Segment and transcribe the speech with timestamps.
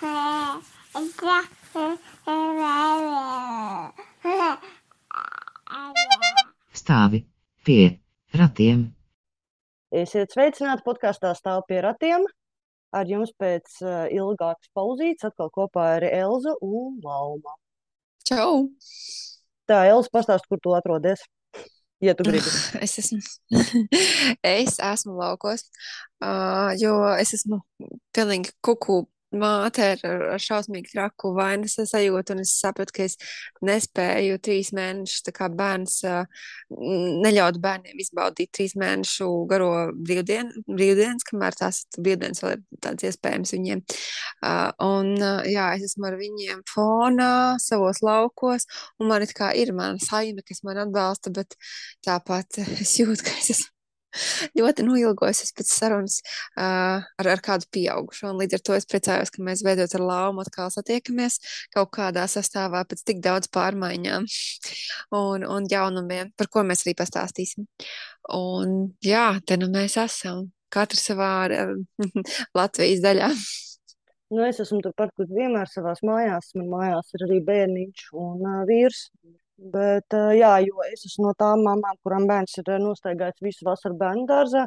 [6.80, 7.20] Stāvi
[7.66, 8.00] pie
[8.32, 8.86] ratiem.
[9.92, 12.24] Esiet sveicināti podkāstā Stāv pie ratiem.
[12.96, 17.52] Ar jums pēc uh, ilgākas pauzītes atkal kopā ir Elza un Lauma.
[18.24, 18.72] Čau!
[19.68, 21.28] Tā, Elza, pastāst, kur tu atrodies.
[22.00, 22.48] Ja tu gribi.
[22.88, 23.20] Es esmu,
[24.56, 25.68] es esmu laukos,
[26.24, 27.60] uh, jo es esmu
[28.16, 29.04] pilnīgi kuku
[29.36, 30.02] māte ar,
[30.34, 33.16] ar šausmīgi traku vainas sajūtu, un es sapratu, ka es
[33.66, 36.00] nespēju trīs mēnešus, tā kā bērns,
[36.70, 43.54] neļaut bērniem izbaudīt trīs mēnešu garo brīvdienu, brīvdienas, kamēr tās brīvdienas vēl ir tāds iespējams
[43.56, 43.84] viņiem.
[44.86, 45.12] Un,
[45.50, 48.68] jā, es esmu ar viņiem fonā, savos laukos,
[49.00, 51.58] un man it kā ir mana saime, kas man atbalsta, bet
[52.06, 53.79] tāpat es jūtu, ka es esmu
[54.58, 58.32] ļoti noilgojusies pēc sarunas uh, ar, ar kādu pieaugušo.
[58.40, 61.40] Līdz ar to es priecājos, ka mēs veidot ar Laumu atkal satiekamies
[61.74, 64.28] kaut kādā sastāvā pēc tik daudz pārmaiņām
[65.22, 67.68] un, un jaunumiem, par ko mēs arī pastāstīsim.
[68.36, 70.48] Un jā, te nu mēs esam.
[70.70, 71.32] Katrs savā
[72.58, 73.32] Latvijas daļā.
[74.30, 76.52] Nu, es esmu turpat, kur vienmēr savā mājās.
[76.54, 79.08] Man mājās ir arī bērniņš un uh, vīrs.
[79.60, 84.24] Bet, jā, jo es esmu no tām mamām, kurām bērns ir nostaigājis visu vasaru bērnu
[84.28, 84.62] dārzā.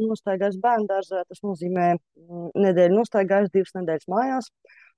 [0.00, 4.50] Nostaigājis bērnu dārzā, tas nozīmē mm, nedēļu nostaigājis divas nedēļas mājās.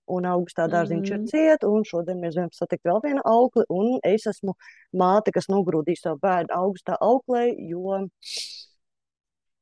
[0.09, 1.19] Un augustā dārziņš mm.
[1.19, 3.67] ir ciet, un šodien mēs varam satikt vēl vienu aukli.
[3.69, 4.57] Un es esmu
[4.97, 8.01] māte, kas nogrūdīja savu bērnu augustā auklē, jo,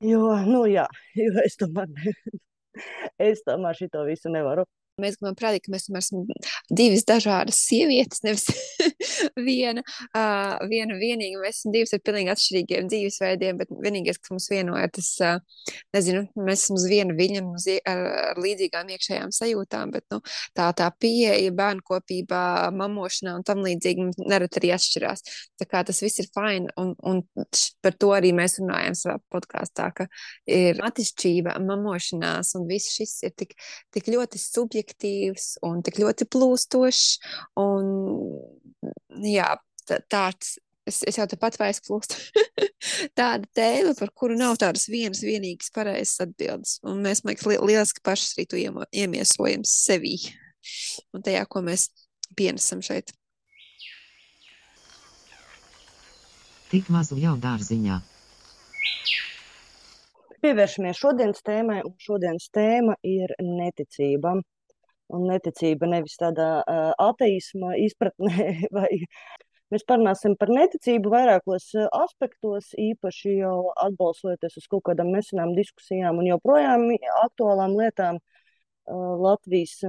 [0.07, 0.87] jo, nu jā,
[1.25, 1.91] jo es tomēr,
[3.33, 4.69] es tomēr šito visu nevaru.
[4.97, 6.23] Mēs gribam parādīt, ka mēs esam
[6.73, 8.47] divas dažādas sievietes, nevis
[9.49, 9.83] viena,
[10.17, 11.43] uh, viena vienīga.
[11.43, 16.23] Mēs esam divas ar pilnīgi atšķirīgiem dzīvesveidiem, bet vienīgais, kas mums vienoja, tas, uh, nezinu,
[16.41, 17.43] mēs esam uz viena viļņa
[17.93, 20.23] ar, ar līdzīgām iekšējām sajūtām, bet nu,
[20.57, 22.41] tā, tā pieeja bērnu kopībā,
[22.81, 25.27] mamošanā un tam līdzīgi nerad arī atšķirās.
[25.61, 27.21] Tā kā tas viss ir fini, un, un
[27.85, 30.09] par to arī mēs runājam savā podkāstā, ka
[30.49, 33.53] ir atšķirība, mamošanās un viss šis ir tik,
[33.93, 37.19] tik ļoti subjektīvs objektīvs un tik ļoti plūstošs.
[37.59, 37.91] Un,
[39.23, 42.17] jā, tāds es, es jau tāpat vairs plūstu.
[43.19, 46.79] Tāda tēma, par kuru nav tādas vienas vienīgas pareizas atbildes.
[46.87, 50.17] Un mēs, man liekas, li lieliski pašas arī to iemiesojam sevī
[51.15, 51.91] un tajā, ko mēs
[52.37, 53.13] pienesam šeit.
[56.71, 58.01] Tik mazu jau dārziņā.
[60.43, 64.35] Pievēršamies šodienas tēmai, un šodienas tēma ir neticība
[65.15, 68.47] un neticība nevis tādā uh, ateisma izpratnē,
[68.77, 68.89] vai
[69.75, 76.31] mēs parunāsim par neticību vairākos aspektos, īpaši jau atbalstoties uz kaut kādām nesenām diskusijām un
[76.33, 76.89] joprojām
[77.27, 79.81] aktuālām lietām uh, Latvijas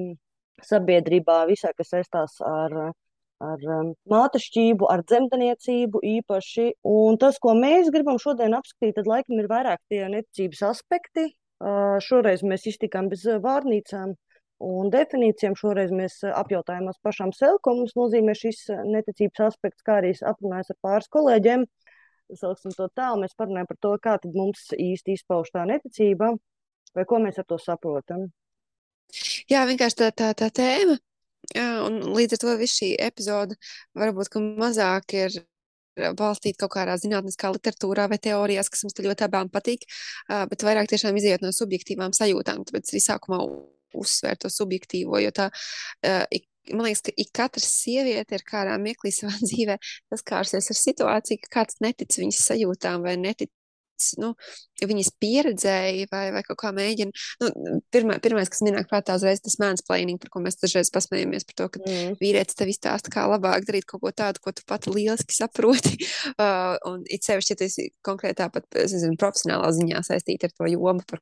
[0.65, 2.93] sabiedrībā, visā, kas saistās ar
[3.37, 3.65] ar
[4.09, 6.71] mātešķību, ar dzemdniecību īpaši.
[6.89, 11.27] Un tas, ko mēs gribam šodien apskatīt, tad laikam ir vairāk tie neticības aspekti.
[11.57, 14.13] Uh, šoreiz mēs iztikām bez vārnīcām,
[14.63, 19.85] Un definīcijām šoreiz mēs eh, apjautājām pašām sev, ko mums nozīmē šis eh, neticības aspekts,
[19.85, 21.65] kā arī aprunājos ar pāris kolēģiem.
[22.33, 26.33] Sauksim to tā, mēs parunājam par to, kā mums īsti izpauž tā neticība,
[26.97, 28.25] vai ko mēs ar to saprotam.
[29.47, 30.97] Jā, vienkārši tā, tā, tā tēma.
[31.87, 33.55] Un līdz ar to viss šī epizode
[33.95, 35.37] varbūt mazāk ir
[36.17, 39.87] balstīta kaut kādā zinātniskā literatūrā vai teorijās, kas mums ļoti abām patīk,
[40.27, 42.67] bet vairāk tiešām iziet no subjektīvām sajūtām.
[42.67, 43.39] Tāpēc arī sākumā
[43.95, 46.23] uzsvērt to subjektīvo, jo tā uh,
[46.73, 49.77] man liekas, ka ik katra sieviete ir kādā mirklī savā dzīvē
[50.13, 53.53] saskārusies ar situāciju, ka kāds netic viņas sajūtām vai netic.
[54.21, 54.35] Nu,
[54.77, 57.09] viņas pieredzēja, vai, vai kaut kā mēģina.
[57.41, 61.57] Nu, pirmā, pirmais, kas manā prātā uzreiz tas mansplaining, par ko mēs dažreiz pasmējamies, par
[61.57, 62.19] to, ka mm.
[62.19, 65.97] vīrietis tev izstāsta, kā labāk darīt kaut ko tādu, ko tu pati lieliski saproti.
[66.37, 70.67] Uh, un it sevišķi, ja tu esi konkrētā pat, zinu, profesionālā ziņā saistīta ar to
[70.69, 71.21] jomu, par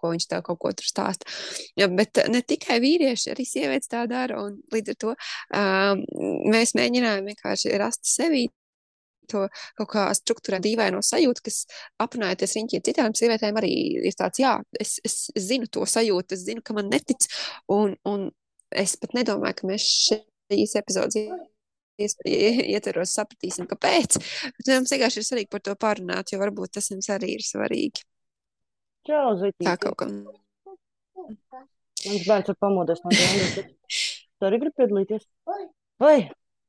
[0.00, 1.28] ko viņš tev kaut ko tur stāsta.
[1.78, 4.42] Ja, bet ne tikai vīrieši, arī sievietes tā dara.
[4.74, 6.04] Līdz ar to um,
[6.52, 8.46] mēs mēģinājām vienkārši rast sevi
[9.30, 9.46] to
[9.78, 11.64] kaut kā struktūrā dīvaino sajūtu, kas
[12.02, 13.72] aprunājoties riņķī citām sievietēm arī
[14.06, 17.28] ir tāds, jā, es, es, zinu to sajūtu, es zinu, ka man netic,
[17.72, 18.28] un, un
[18.70, 21.28] es pat nedomāju, ka mēs šīs epizodes
[21.96, 24.18] ietveros sapratīsim, kāpēc,
[24.58, 28.04] bet mums vienkārši ir svarīgi par to pārunāt, jo varbūt tas jums arī ir svarīgi.
[29.06, 29.68] Čau, Zitīti.
[29.68, 30.08] Tā kaut kā.
[32.06, 33.68] Mans bērns ir pamodies no dienas, bet
[34.38, 35.26] tu arī gribi piedalīties?
[36.02, 36.16] Vai?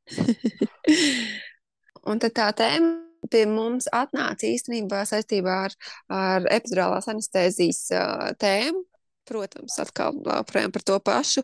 [2.08, 2.94] Un tad tā tēma
[3.32, 5.74] pie mums atnāca īstenībā saistībā ar,
[6.14, 8.86] ar epidurālās anestēzijas uh, tēmu.
[9.28, 10.16] protams, atkal
[10.48, 11.42] projām par to pašu,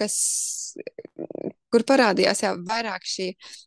[0.00, 0.14] kas,
[1.68, 3.26] kur parādījās jā, vairāk šī,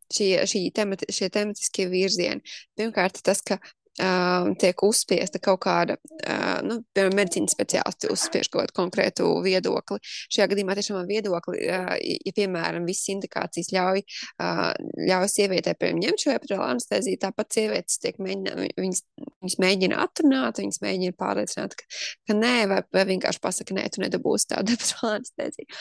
[0.09, 2.41] šī, šī temati, šie tematiskie virzieni.
[2.73, 3.59] Pirmkārt, tas, ka
[4.01, 9.99] uh, tiek uzspiesta kaut kāda, uh, nu, piemēram, medicīnas speciālisti uzspiež kaut kādu konkrētu viedokli.
[10.33, 14.03] Šajā gadījumā tiešām viedokli, uh, ja, piemēram, visas indikācijas ļauj,
[14.43, 14.71] uh,
[15.09, 19.03] ļauj sievietē, piemēram, ņemt šo epidurālu anesteziju, tāpat sievietes tiek mēģina, viņas,
[19.45, 21.89] viņas mēģina atrunāt, viņas mēģina pārliecināt, ka,
[22.29, 25.71] ka nē, vai, vai vienkārši pasaka, nē, tu nedabūsi tādu epidurālu anesteziju.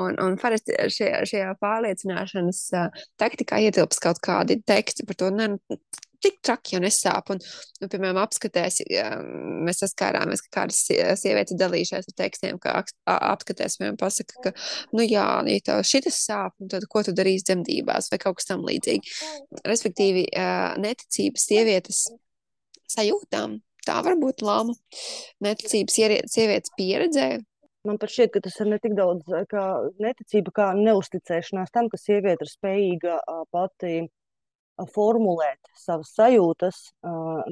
[0.00, 5.52] Un, un parasti šajā, šajā pārliecināšanas uh, taktikā ietilps kaut kādi teksti par to, ne,
[6.24, 7.32] tik traki jau nesāp.
[7.34, 7.40] Un,
[7.80, 10.82] nu, piemēram, apskatēs, ja mēs saskārāmies, ka kādas
[11.22, 12.76] sievietes dalījušās ar tekstiem, ka
[13.14, 14.54] apskatēs, piemēram, pasaka, ka,
[14.96, 18.64] nu jā, ja tev šitas sāp, tad ko tu darīsi dzemdībās vai kaut kas tam
[18.68, 19.16] līdzīgi.
[19.68, 20.28] Respektīvi,
[20.84, 22.06] neticības sievietes
[22.90, 23.60] sajūtām.
[23.86, 24.74] Tā var būt lama.
[25.40, 25.96] Neticības
[26.28, 27.38] sievietes pieredzē,
[27.88, 29.62] Man pat šķiet, ka tas ir ne tik daudz kā
[30.04, 33.14] neticība, kā neusticēšanās tam, ka sieviete ir spējīga
[33.56, 33.92] pati
[34.94, 36.80] formulēt savas sajūtas.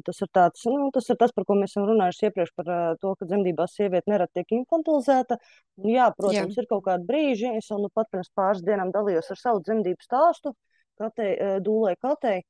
[0.07, 2.71] Tas ir, tāds, nu, tas ir tas, par ko mēs esam runājuši iepriekš, par
[3.03, 5.39] to, ka dzemdībās sieviete nerad tiek infantilizēta.
[5.87, 6.65] Jā, protams, Jā.
[6.65, 7.55] ir kaut kādi brīži.
[7.61, 10.55] Es jau nu pat pirms pāris dienām dalījos ar savu dzemdību stāstu,
[11.01, 11.35] katei,
[11.65, 12.43] dūlai katei.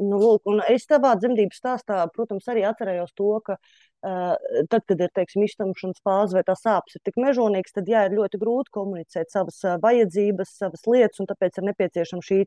[0.00, 4.32] Nu, lūk, es savā dzemdību stāstā, protams, arī atcerējos to, ka uh,
[4.72, 8.16] tad, kad ir teiksim, iztumšanas fāze vai tā sāpes ir tik mežonīgas, tad jā, ir
[8.16, 12.40] ļoti grūti komunicēt savas uh, vajadzības, savas lietas, un tāpēc ir nepieciešama šī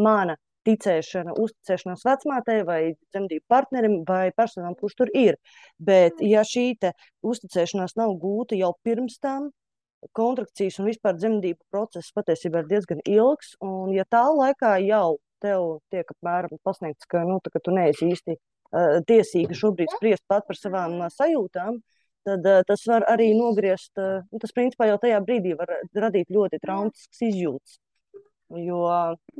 [0.00, 5.38] mana ticēšana, uzticēšanās vecmātei vai dzemdību partnerim vai personām, kurš tur ir.
[5.78, 6.72] Bet, ja šī
[7.24, 9.50] uzticēšanās nav gūta jau pirms tam,
[10.12, 15.78] kontrakcijas un vispār dzemdību process patiesībā ir diezgan ilgs, un ja tā laikā jau tev
[15.92, 20.46] tiek apmēram pasniegts, ka, nu, tā, ka tu neesi īsti uh, tiesīga šobrīd spriest pat
[20.48, 21.80] par savām uh, sajūtām,
[22.28, 25.76] tad uh, tas var arī nogriezt, uh, tas principā jau tajā brīdī var
[26.06, 27.78] radīt ļoti traumatisks izjūtas.
[28.52, 28.80] Jo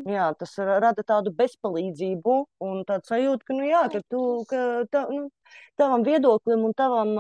[0.08, 4.60] jā, tas rada tādu bezpalīdzību un tādu sajūtu, ka, nu, jā, ka, tu, ka
[4.90, 5.28] tā, nu,
[5.78, 7.12] tavam viedoklim un tavam,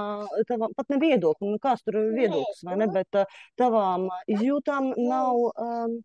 [0.48, 3.20] tavam pat ne viedoklim, nu, kāds tur ir viedoklis, vai ne, bet
[3.60, 5.98] tavām izjūtām nav, um,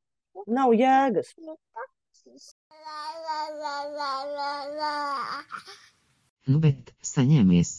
[0.51, 1.33] nav jēgas.
[6.49, 7.77] Nu, bet saņēmies.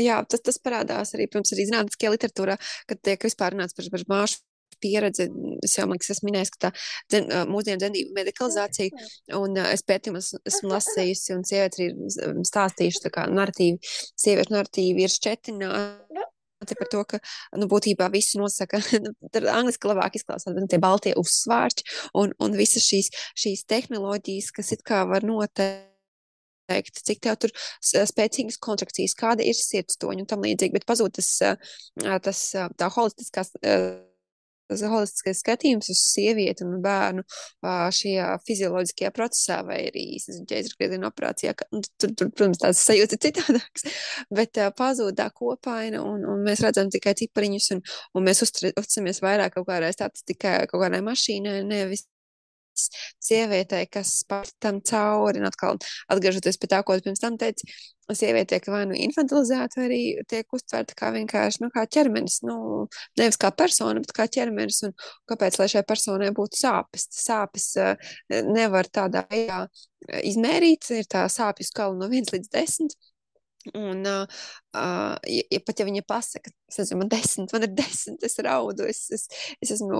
[0.00, 2.56] Jā, tas, tas parādās arī, protams, arī zinātniskajā literatūrā,
[2.88, 4.40] kad tiek vispār runāts par, par māšu
[4.82, 5.28] pieredze.
[5.64, 6.72] Es jau liekas, esmu minējis, ka tā
[7.12, 9.06] dzen, mūsdienu dzemdību medikalizācija,
[9.38, 15.14] un es pētījumus esmu lasījusi, un sievietes ir stāstījuši, tā kā narratīvi, sieviešu narratīvi ir
[15.14, 17.20] šķetināti par to, ka,
[17.56, 18.82] nu, būtībā visi nosaka,
[19.34, 21.86] tad angliski labāk izklausās, bet nu, tie baltie uzsvārči
[22.20, 25.88] un, un visas šīs, šīs tehnoloģijas, kas it kā var noteikt
[26.70, 31.32] teikt, cik tev tur spēcīgas kontrakcijas, kāda ir sirdstoņa un tam līdzīgi, bet pazūd tas,
[32.26, 32.44] tas
[32.78, 33.54] tā holistiskās
[34.70, 37.24] tas holistiskais skatījums uz sievieti un bērnu
[38.00, 41.54] šajā fizioloģiskajā procesā vai arī ķēzargrieziena operācijā.
[41.74, 43.86] Nu, tur, tur, protams, tās sajūta ir citādākas,
[44.40, 47.84] bet pazūd tā kopaina un, un mēs redzam tikai cipariņus un,
[48.16, 52.06] un mēs uzticamies vairāk kaut kādai statistikai, kaut kādai mašīnai, nevis
[53.22, 55.80] sievietei, kas pār tam cauri, un atkal
[56.12, 57.68] atgriežoties pie tā, ko es pirms tam teicu,
[58.16, 60.00] sieviete tiek vai nu infantilizēta, vai arī
[60.30, 62.40] tiek uztverta kā vienkārši nu, kā ķermenis.
[62.46, 62.86] Nu,
[63.20, 64.82] nevis kā persona, bet kā ķermenis.
[64.88, 64.94] Un
[65.30, 67.06] kāpēc, šai personai būtu sāpes?
[67.14, 68.10] Sāpes uh,
[68.50, 69.64] nevar tādā veidā
[70.24, 70.90] izmērīt.
[70.96, 72.94] Ir tā sāpju skala no 1 līdz 10.
[73.74, 74.26] Un, uh,
[75.28, 78.86] ja, ja pat ja viņa pasaka, es nezinu, man desmit, man ir desmit, es raudu,
[78.88, 79.26] es, es,
[79.60, 79.98] es esmu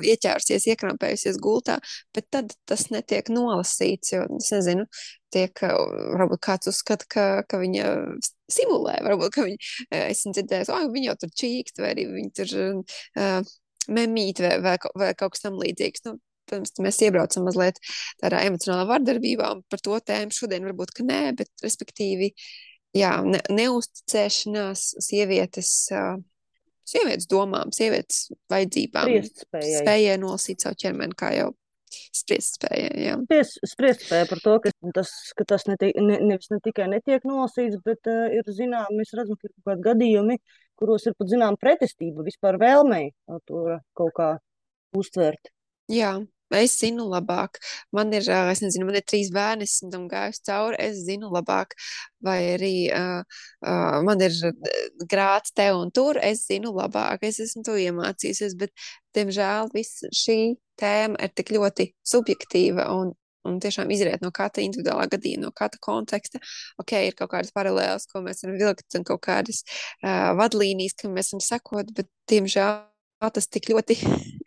[0.00, 1.76] ieķērusies, iekrampējusies gultā,
[2.16, 4.86] bet tad tas netiek nolasīts, jo, es nezinu,
[5.34, 7.90] tiek, varbūt kāds uzskata, ka, ka viņa
[8.52, 9.72] simulē, varbūt, viņa,
[10.06, 13.56] esmu dzirdējis, oh, viņa jau tur čīkst, vai arī viņa tur uh,
[13.92, 16.08] memīt, vai, vai, vai kaut kas tam līdzīgs.
[16.08, 17.80] Nu, Protams, mēs iebraucam mazliet
[18.22, 22.44] tādā emocionālā vardarbībā, un par to tēmu šodien varbūt, ka nē, bet respektīvi uh,
[22.96, 26.16] jā, ne, neusticēšanās sievietes, uh,
[26.86, 29.12] sievietes domām, sievietes vajadzībām,
[29.52, 31.52] spējai nolasīt savu ķermeni, kā jau
[32.16, 33.16] spriest spēja.
[33.24, 37.24] Spriest, spriest spēja par to, ka tas, ka tas ne, ne, nevis ne tikai netiek
[37.28, 40.38] nolasīts, bet uh, ir zinām, mēs redzam, ka ir kaut kādi gadījumi,
[40.76, 43.10] kuros ir pat zinām pretestība vispār vēlmei
[43.48, 44.30] to kaut kā
[44.96, 45.52] uztvert.
[45.92, 46.16] Jā,
[46.54, 47.58] Es zinu labāk.
[47.94, 50.78] Man ir, es nezinu, man ir trīs bērni, esmu tam gājusi cauri.
[50.78, 51.74] Es zinu labāk,
[52.22, 53.24] vai arī uh,
[53.66, 54.36] uh, man ir
[55.10, 56.20] grāts te un tur.
[56.22, 58.74] Es zinu labāk, es esmu to iemācījusies, bet,
[59.18, 63.12] diemžēl, viss šī tēma ir tik ļoti subjektīva un,
[63.48, 66.38] un tiešām izriet no katra individuālā gadījuma, no katra konteksta.
[66.78, 71.16] Ok, ir kaut kādas paralēlas, ko mēs varam vilkt, un kaut kādas uh, vadlīnijas, kam
[71.18, 72.84] mēs varam sekot, bet, diemžēl,
[73.20, 73.98] tas tik ļoti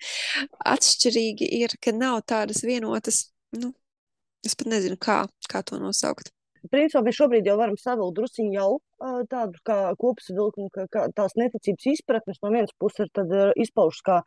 [0.74, 3.74] atšķirīgi ir, ka nav tādas vienotas, nu,
[4.46, 6.34] es pat nezinu, kā, kā to nosaukt.
[6.68, 8.70] Principā mēs šobrīd jau varam savilkt drusciņu jau
[9.32, 14.18] tādu kā kopsavilkumu, ka, ka tās neticības izpratnes no vienas puses ir izpaužas kā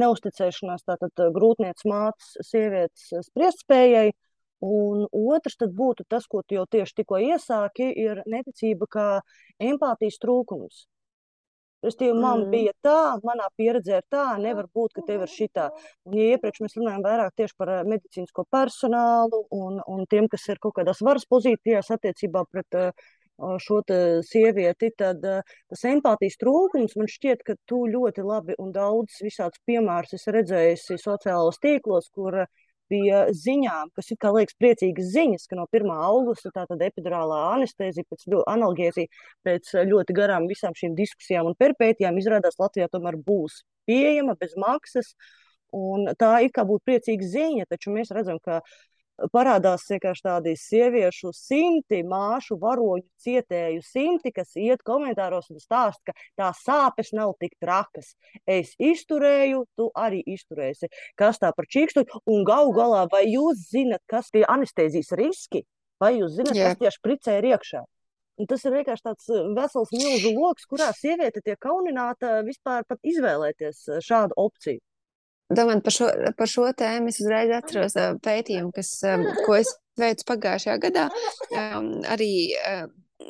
[0.00, 4.14] neusticēšanās, tātad grūtniecības mātes, sievietes spriestspējai,
[4.64, 9.08] un otrs būtu tas, ko tu jau tieši tikko iesāki, ir neticība kā
[9.60, 10.86] empātijas trūkums.
[11.82, 12.50] Restīvi, man mm.
[12.52, 15.64] bija tā, manā pieredzē ir tā, nevar būt, ka tev ir šitā.
[16.06, 20.62] Un, ja iepriekš mēs runājam vairāk tieši par medicīnisko personālu un, un tiem, kas ir
[20.62, 23.10] kaut kādās varas pozīcijās attiecībā pret uh,
[23.58, 23.80] šo
[24.28, 29.62] sievieti, tad uh, tas empātijas trūkums man šķiet, ka tu ļoti labi un daudz visādus
[29.66, 32.52] piemērus esi redzējusi sociālos tīklos, kur uh,
[32.90, 35.92] bija ziņām, kas it kā liekas priecīgas ziņas, ka no 1.
[35.92, 39.10] augusta tātad epidurālā anestezija pēc analgēzija,
[39.46, 45.14] pēc ļoti garām visām šīm diskusijām un perpētijām izrādās Latvijā tomēr būs pieejama bez maksas.
[45.72, 48.60] Un tā ir kā būtu priecīga ziņa, taču mēs redzam, ka
[49.32, 56.14] parādās vienkārši tādi sieviešu simti, māšu varoņu cietēju simti, kas iet komentāros un stāst, ka
[56.38, 58.14] tā sāpes nav tik trakas.
[58.46, 60.90] Es izturēju, tu arī izturēsi.
[61.18, 62.06] Kas tā par čīkstu?
[62.26, 65.64] Un gau galā, vai jūs zinat, kas tie anestezijas riski?
[66.02, 66.72] Vai jūs zinat, yeah.
[66.72, 67.84] kas tieši pricē ir iekšā?
[68.40, 73.84] Un tas ir vienkārši tāds vesels milzu lokus, kurā sieviete tiek kaunināta vispār pat izvēlēties
[74.02, 74.80] šādu opciju.
[75.52, 78.94] Domājot par šo, par šo tēmu, es uzreiz atceros pētījumu, kas,
[79.46, 81.08] ko es veicu pagājušajā gadā.
[82.12, 82.32] Arī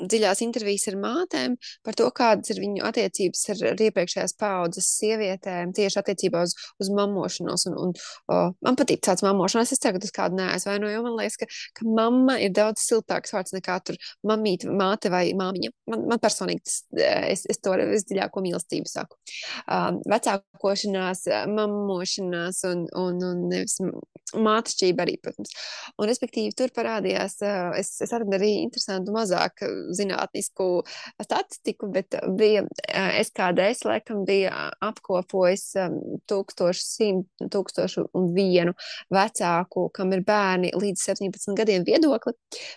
[0.00, 1.56] dziļās intervijas ar mātēm
[1.86, 6.90] par to, kādas ir viņu attiecības ar, ar iepriekšējās paudzes sievietēm tieši attiecībā uz, uz
[6.94, 7.66] mamošanos.
[7.70, 7.94] Un, un,
[8.32, 12.38] o, man patīk tāds mamošanās, es ka tas kādu neaizvainoju, man liekas, ka, ka mamma
[12.42, 15.72] ir daudz siltāks vārds nekā tur mamīte, māte vai māmiņa.
[15.92, 16.78] Man, man personīgi tas,
[17.32, 19.18] es, es to visdziļāko mīlestību saku.
[19.66, 23.78] Um, vecākošanās, mamošanās un, un, un nevis
[24.32, 25.52] mātešķība arī, protams.
[25.96, 27.38] Un, respektīvi, tur parādījās,
[27.78, 29.64] es, es atradu arī interesantu mazāk
[29.96, 30.68] zinātnisku
[31.22, 32.64] statistiku, bet bija
[33.22, 35.66] SKDS, laikam, bija apkopojis
[36.30, 37.10] tūkstošu,
[37.52, 38.76] tūkstošu un vienu
[39.12, 42.34] vecāku, kam ir bērni līdz 17 gadiem viedokli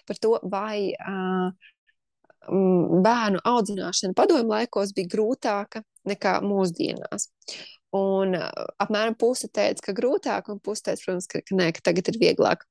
[0.07, 1.71] par to, vai uh,
[2.50, 7.29] bērnu audzināšana padomu laikos bija grūtāka nekā mūsdienās.
[7.95, 12.12] Un apmēram puse teica, ka grūtāk, un puse teica, protams, ka, ka nē, ka tagad
[12.12, 12.65] ir vieglāk.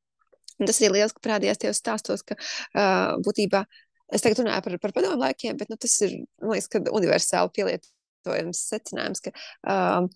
[0.61, 3.65] Un tas arī liels, ka parādījās tajos stāstos, ka uh, būtībā
[4.13, 9.25] Es tagad runāju par, par padomu laikiem, bet nu, tas ir liekas, universāli pielietojams secinājums,
[9.25, 9.33] ka
[9.71, 10.11] um,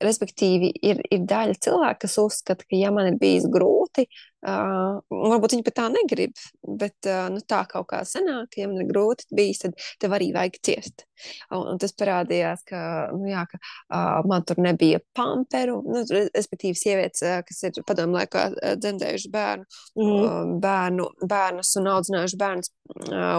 [0.00, 4.06] respektīvi ir, ir daļa cilvēku, kas uzskata, ka ja man ir bijis grūti,
[4.40, 6.32] Uh, varbūt viņi pat tā negrib,
[6.80, 10.30] bet uh, nu, tā kaut kā sanāk, ja man ir grūti bijis, tad tev arī
[10.32, 11.04] vajag ciest.
[11.52, 12.80] Un, un tas parādījās, ka,
[13.12, 18.16] nu, jā, ka uh, man tur nebija pamperu, nu, respektīvi sievietes, uh, kas ir padomu
[18.16, 18.46] laikā
[18.80, 19.68] dzemdējuši bērnu,
[20.00, 20.08] mm.
[20.08, 22.72] uh, bērnu, bērnus un audzinājuši bērnus,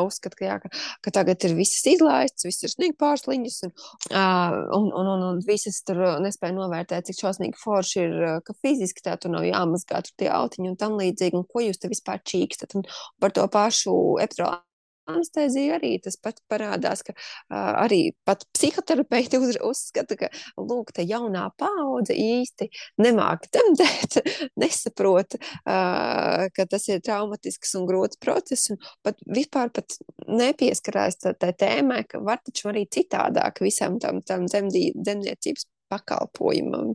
[0.05, 0.71] uzskata, ka, jā, ka,
[1.05, 3.75] ka tagad ir visas izlaistas, viss ir snīgi pārsliņas, un,
[4.15, 8.17] un, un, un, un visas tur nespēja novērtēt, cik šausmīgi forši ir,
[8.47, 11.81] ka fiziski tā tur nav jāmazgā tur tie autiņi un tam līdzīgi, un ko jūs
[11.81, 12.77] te vispār čīkstat.
[12.79, 12.87] Un
[13.21, 14.61] par to pašu epidurālu
[15.09, 20.29] anestezija arī tas pats parādās, ka uh, arī pat psihoterapeiti uz, uzskata, ka
[20.59, 22.69] lūk, tā jaunā paudze īsti
[23.01, 24.21] nemāk temdēt,
[24.61, 31.35] nesaprot, uh, ka tas ir traumatisks un grūts process, un pat vispār pat nepieskarās tā,
[31.37, 36.93] tā tēmai, ka var taču arī citādāk visam tam, tam dzemdī, dzemniecības pakalpojumam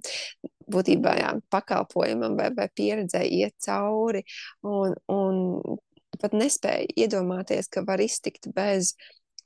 [0.73, 4.25] būtībā jā, pakalpojumam vai, vai pieredzē iet cauri
[4.67, 5.77] un, un
[6.21, 8.95] pat nespēja iedomāties, ka var iztikt bez,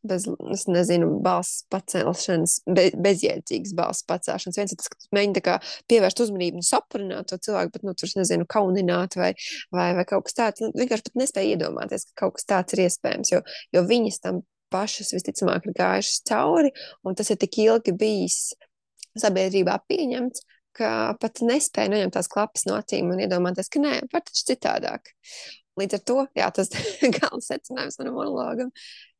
[0.06, 0.26] bez
[0.70, 4.58] nezinu, balss pacelšanas, be, bezjēdzīgas balss pacelšanas.
[4.60, 5.58] Viens ir tas, ka mēģina
[5.90, 9.34] pievērst uzmanību un saprināt to cilvēku, bet, nu, tur, nezinu, kaunināt vai,
[9.74, 10.64] vai, vai kaut kas tāds.
[10.64, 13.42] Nu, vienkārši pat nespēja iedomāties, ka kaut kas tāds ir iespējams, jo,
[13.76, 16.72] jo viņas tam pašas visticamāk ir gājušas cauri,
[17.04, 18.40] un tas ir tik ilgi bijis
[19.18, 20.44] sabiedrībā pieņemts,
[20.76, 25.10] ka pat nespēja noņemt tās klapas no acīm un iedomāties, ka nē, var taču citādāk.
[25.80, 26.68] Līdz ar to, jā, tas
[27.16, 28.72] galvenais secinājums manam monologam.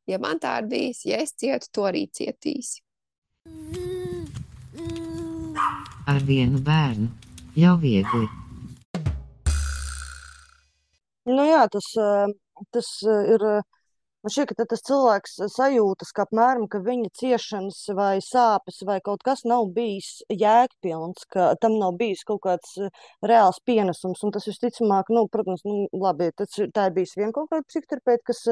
[0.09, 2.83] Ja man tā ir bijis, ja es cietu, to arī cietīsi.
[6.11, 7.09] Ar vienu bērnu
[7.57, 8.27] jau viegli.
[11.31, 11.87] Nu jā, tas,
[12.73, 13.45] tas ir
[14.21, 19.23] Man šķiet, ka tas cilvēks sajūtas, ka apmēram ka viņa ciešanas vai sāpes vai kaut
[19.25, 22.75] kas nav bijis jēgpilns, ka tam nav bijis kaut kāds
[23.31, 24.21] reāls pienesums.
[24.21, 28.43] Un tas visticamāk, nu, protams, nu, labi, tas, tā ir bijis viena kāda psihoterapeita, kas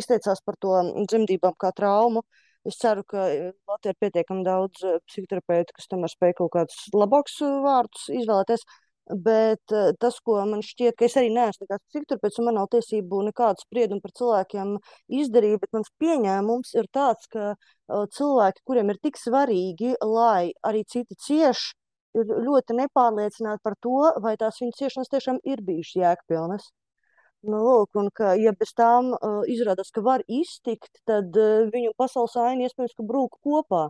[0.00, 2.24] izteicās par to dzemdībām kā traumu.
[2.64, 3.28] Es ceru, ka
[3.68, 4.80] Latvijā ir pietiekami daudz
[5.10, 7.36] psihoterapeitu, kas tomēr spēj kaut kādus labākus
[7.68, 8.64] vārdus izvēlēties.
[9.08, 12.66] Bet uh, tas, ko man šķiet, ka es arī neesmu nekāds psihoterapeits, un man nav
[12.74, 14.74] tiesību nekādu spriedumu par cilvēkiem
[15.20, 20.84] izdarīt, bet mans pieņēmums ir tāds, ka uh, cilvēki, kuriem ir tik svarīgi, lai arī
[20.84, 21.70] citi cieš,
[22.20, 26.68] ir ļoti nepārliecināti par to, vai tās viņu ciešanas tiešām ir bijušas jēgpilnas.
[27.48, 31.94] Nu, lūk, un ka, ja bez tām uh, izrādās, ka var iztikt, tad uh, viņu
[31.96, 33.86] pasaules aina iespējams, brūk kopā.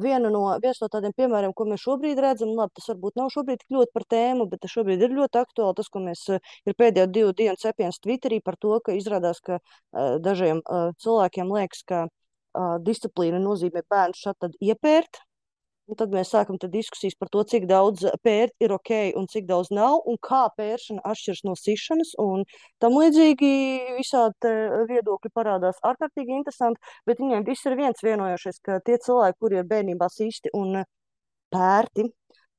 [0.00, 3.64] Viena no, viens no tādiem piemēriem, ko mēs šobrīd redzam, labi, tas varbūt nav šobrīd
[3.74, 5.76] ļoti par tēmu, bet tas šobrīd ir ļoti aktuāli.
[5.76, 10.16] Tas, ko mēs ir pēdējo divu dienu cepiens Twitterī par to, ka izrādās, ka uh,
[10.22, 15.20] dažiem uh, cilvēkiem liekas, ka uh, disciplīna nozīmē bērnu tad iepērt,
[15.90, 19.72] Un tad mēs sākam diskusijas par to, cik daudz pērt ir ok un cik daudz
[19.74, 22.14] nav, un kā pēršana atšķiras no sišanas.
[22.80, 23.50] Tam līdzīgi
[23.98, 24.54] visādi
[24.92, 29.70] viedokļi parādās ārkārtīgi interesanti, bet viņiem viss ir viens vienojošais, ka tie cilvēki, kuri ir
[29.74, 30.84] bērnībā sisti un
[31.52, 32.06] pērti,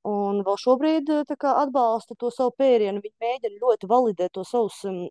[0.03, 2.99] Un vēl šobrīd kā, atbalsta to savu pērienu.
[3.03, 5.05] Viņi mēģina ļoti validēt to savus, um,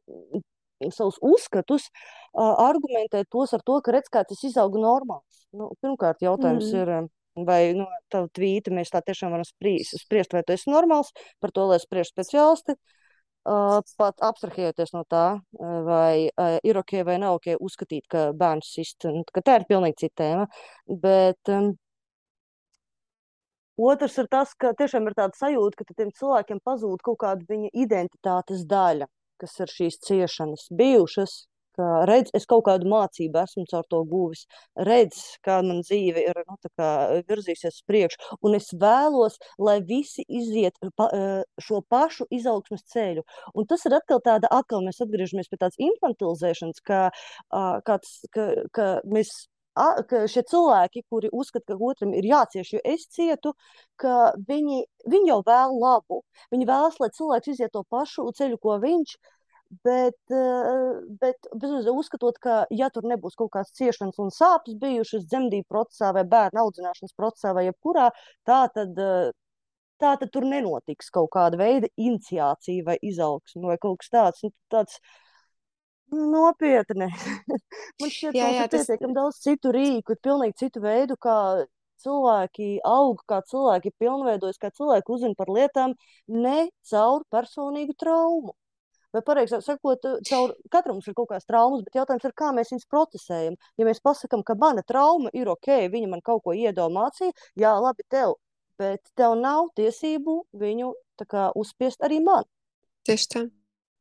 [0.92, 5.46] savus uzskatus, uh, argumentēt tos ar to, ka redz, kā tas izauga normāls.
[5.56, 6.82] Nu, pirmkārt, jautājums mm.
[6.82, 10.72] ir, Vai no nu, tavu tvītu mēs tā tiešām varam spriest, spriest, vai tas ir
[10.74, 12.76] normāls, par to, lai spriež speciālisti.
[13.42, 18.68] Uh, pat abstrahējoties no tā, vai uh, ir ok vai nav ok uzskatīt, ka bērns
[18.76, 20.44] sist, ka tā ir pilnīgi cita tēma.
[21.02, 21.72] Bet um,
[23.90, 27.72] otrs ir tas, ka tiešām ir tāda sajūta, ka tiem cilvēkiem pazūd kaut kāda viņa
[27.82, 29.10] identitātes daļa,
[29.42, 31.34] kas ir šīs ciešanas bijušas,
[31.76, 34.44] ka redz, es kaut kādu mācību esmu caur to guvis,
[34.88, 36.56] redz, kā man dzīve ir nu,
[37.28, 41.08] virzīsies uz priekšu, un es vēlos, lai visi iziet pa,
[41.62, 43.24] šo pašu izaugsmas ceļu.
[43.54, 47.08] Un tas ir atkal tāda, atkal mēs atgriežamies pie tādas infantilizēšanas, ka,
[47.88, 49.34] kāds, ka, ka mēs
[50.08, 53.54] ka šie cilvēki, kuri uzskata, ka otram ir jācieš, jo es cietu,
[53.96, 56.22] ka viņi, viņi jau vēl labu.
[56.52, 59.32] Viņi vēlas, lai cilvēks iziet to pašu ceļu, ko viņš ir
[59.80, 61.46] Bet, eh, bet
[61.88, 66.60] uzskatot, ka, ja tur nebūs kaut kādas ciešanas un sāpes bijušas dzemdību procesā, vai bērnu
[66.60, 68.10] audzināšanas procesā, vai jebkurā,
[68.44, 69.32] tā tad, eh,
[70.02, 74.44] tā tad tur nenotiks kaut kāda veida iniciācija vai izaugsme vai kaut kas tāds.
[74.44, 75.00] Nu, tāds
[76.12, 77.08] Nopietni.
[78.02, 78.72] Man šķiet, ka ir tas...
[78.74, 81.64] pietiekami daudz citu rīku, pilnīgi citu veidu, kā
[82.02, 85.94] cilvēki aug, kā cilvēki pilnveidojas, kā cilvēki uzzina par lietām,
[86.28, 88.52] ne caur personīgu traumu.
[89.12, 92.72] Vai pareizāk sakot, caur katram mums ir kaut kādas traumas, bet jautājums ir, kā mēs
[92.72, 93.58] viņus procesējam.
[93.76, 97.74] Ja mēs pasakām, ka mana trauma ir ok, viņa man kaut ko iedod mācīja, jā,
[97.84, 98.38] labi, tev,
[98.80, 100.94] bet tev nav tiesību viņu
[101.28, 102.48] kā, uzspiest arī man.
[103.06, 103.46] Tieši tā.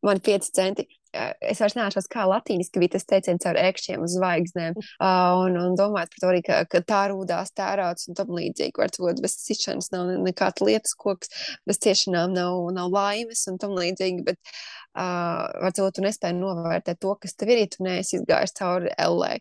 [0.01, 0.87] Man ir 5 centi.
[1.13, 4.77] Es vairs neatceros, kā latīniski bija tas teiciens ar ēkšķiem uz zvaigznēm.
[4.79, 8.79] Uh, un, un domājot par to arī, ka, ka tā rūdās tērauds un tam līdzīgi.
[8.79, 11.29] Var būt bez cišanas nav nekāda lietas koks,
[11.67, 14.23] bez ciešanām nav, nav laimes un tam līdzīgi.
[14.31, 18.55] Bet, uh, Uh, varbūt tu nespēji novērtēt to, kas tev ir, ja tu neesi izgājis
[18.57, 19.37] cauri LA.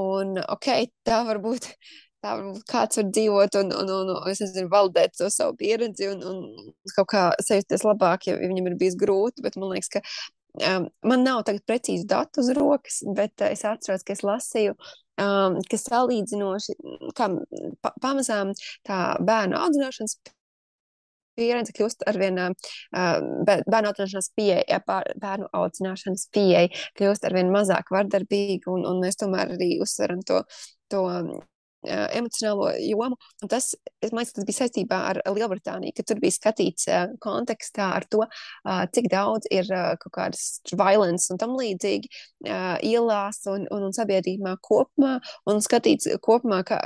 [0.00, 0.68] Un, ok,
[1.06, 1.72] tā varbūt.
[2.18, 6.08] Tā varbūt kāds var dzīvot un, un, un, un es nezinu, valdēt to savu pieredzi
[6.10, 9.44] un, un kaut kā sajusties labāk, ja viņam ir bijis grūti.
[9.44, 10.02] Bet man liekas, ka
[10.66, 14.74] um, man nav tagad precīzi datu uz rokas, bet uh, es atceros, ka es lasīju
[14.74, 16.76] um, ka salīdzinoši,
[18.02, 18.52] pamazām
[18.86, 20.18] tā bērnu audzināšanas
[21.38, 24.80] pieredze kļūst ar vien bērnu audzināšanas pieeja,
[25.22, 26.66] bērnu audzināšanas pieeja
[26.98, 30.42] kļūst ar vien mazāk vardarbīga, un, un mēs tomēr arī uzsveram to,
[30.92, 31.04] to
[31.86, 33.16] emocionālo jomu.
[33.42, 33.70] Un tas,
[34.02, 38.84] domāju, tas bija saistībā ar Lielbritāniju, ka tur bija skatīts uh, kontekstā ar to, uh,
[38.94, 42.10] cik daudz ir uh, kaut kādas violence un tam līdzīgi
[42.86, 45.18] ielās un, un, un sabiedrībā kopumā,
[45.50, 46.78] un skatīts kopumā kā,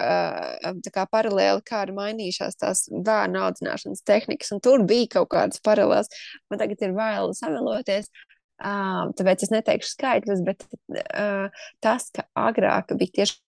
[0.94, 6.10] kā paralēli, kā ir mainījušās tās bērnu audzināšanas tehnikas, un tur bija kaut kādas paralēlas.
[6.50, 8.10] Man tagad ir bail sameloties.
[8.62, 13.40] Tāpēc es neteikšu skaitļus, bet uh, tas, ka agrāk bija tieši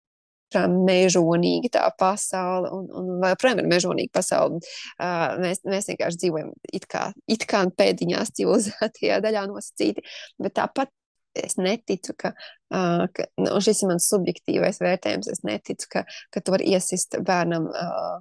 [0.69, 4.63] mežonīga tā pasaule, un, un joprojām ir mežonīga pasaule.
[4.97, 10.05] Uh, mēs, mēs vienkārši dzīvojam it kā, it kā pēdiņās civilizētajā daļā nosacīti,
[10.43, 10.93] bet tāpat
[11.39, 12.35] es neticu, ka,
[12.75, 15.31] uh, ka nu, šis ir mans subjektīvais vērtējums.
[15.33, 18.21] Es neticu, ka, ka tu vari iesist bērnam uh,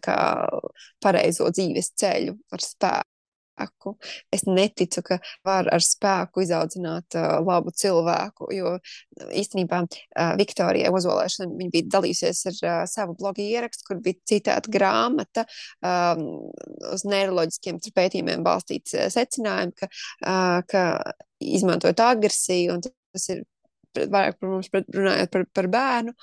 [0.00, 0.18] kā,
[1.04, 3.12] pareizo dzīves ceļu ar spēku.
[3.58, 3.96] Spēku.
[4.32, 8.78] Es neticu, ka var ar spēku izaudzināt uh, labu cilvēku, jo
[9.32, 14.70] īstenībā uh, Viktorija Ozolēšana viņa bija dalījusies ar uh, savu blogu ierakstu, kur bija citēta
[14.70, 15.46] grāmata
[15.82, 16.50] um,
[16.92, 19.90] uz neiroloģiskiem pētījumiem balstīts uh, secinājumi, ka,
[20.24, 20.84] uh, ka
[21.40, 23.44] izmantojot agresiju, un tas ir
[23.96, 26.14] vairāk par mums runājot par, par bērnu,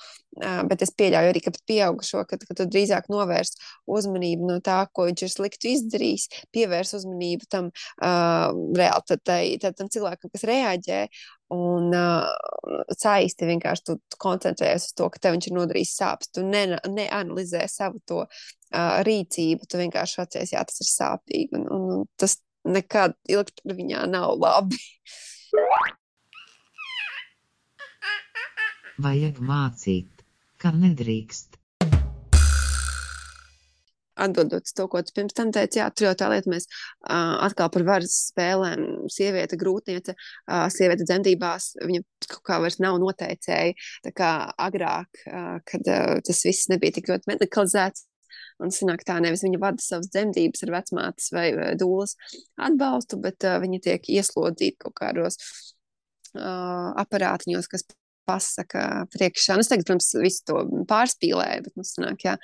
[0.70, 5.06] bet es pieļauju arī, ka pieaugušo, ka, ka tu drīzāk novērst uzmanību no tā, ko
[5.08, 11.00] viņš ir slikti izdarījis, pievērs uzmanību tam uh, reāli tad, tad, tam cilvēkam, kas reaģē,
[11.56, 16.44] un uh, saisti vienkārši tu, koncentrējies uz to, ka tev viņš ir nodarījis sāpes, tu
[16.46, 22.04] ne, neanalizē savu to uh, rīcību, tu vienkārši atcies, jā, tas ir sāpīgi, un, un
[22.20, 24.80] tas nekad ilgtermiņā nav labi.
[28.96, 30.22] Vajag mācīt,
[30.56, 31.58] ka nedrīkst.
[34.16, 37.68] Atbildot to, ko tu pirms tam teici, jā, tur jau tā lieta, mēs uh, atkal
[37.74, 43.74] par varas spēlēm, sieviete, grūtniece, uh, sieviete dzemdībās, viņa kaut kā vairs nav noteicēja,
[44.06, 44.30] tā kā
[44.64, 48.08] agrāk, uh, kad uh, tas viss nebija tik ļoti medikalizēts,
[48.64, 52.14] Un sanāk tā, nevis viņa vada savas dzemdības ar vecmātes vai dūles
[52.56, 57.84] atbalstu, bet uh, viņa tiek ieslodzīta kaut kādos uh, aparātiņos, kas
[58.26, 59.56] pasaka priekšā.
[59.56, 62.36] Nu, es tagad, protams, visu to pārspīlēju, bet, nu, sanāk, jā.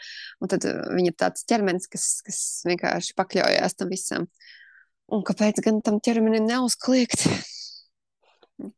[0.42, 4.28] Un tad uh, viņa ir tāds ķermenis, kas, kas vienkārši pakļaujās tam visam.
[5.12, 7.26] Un kāpēc gan tam ķermenim neuzkliegt?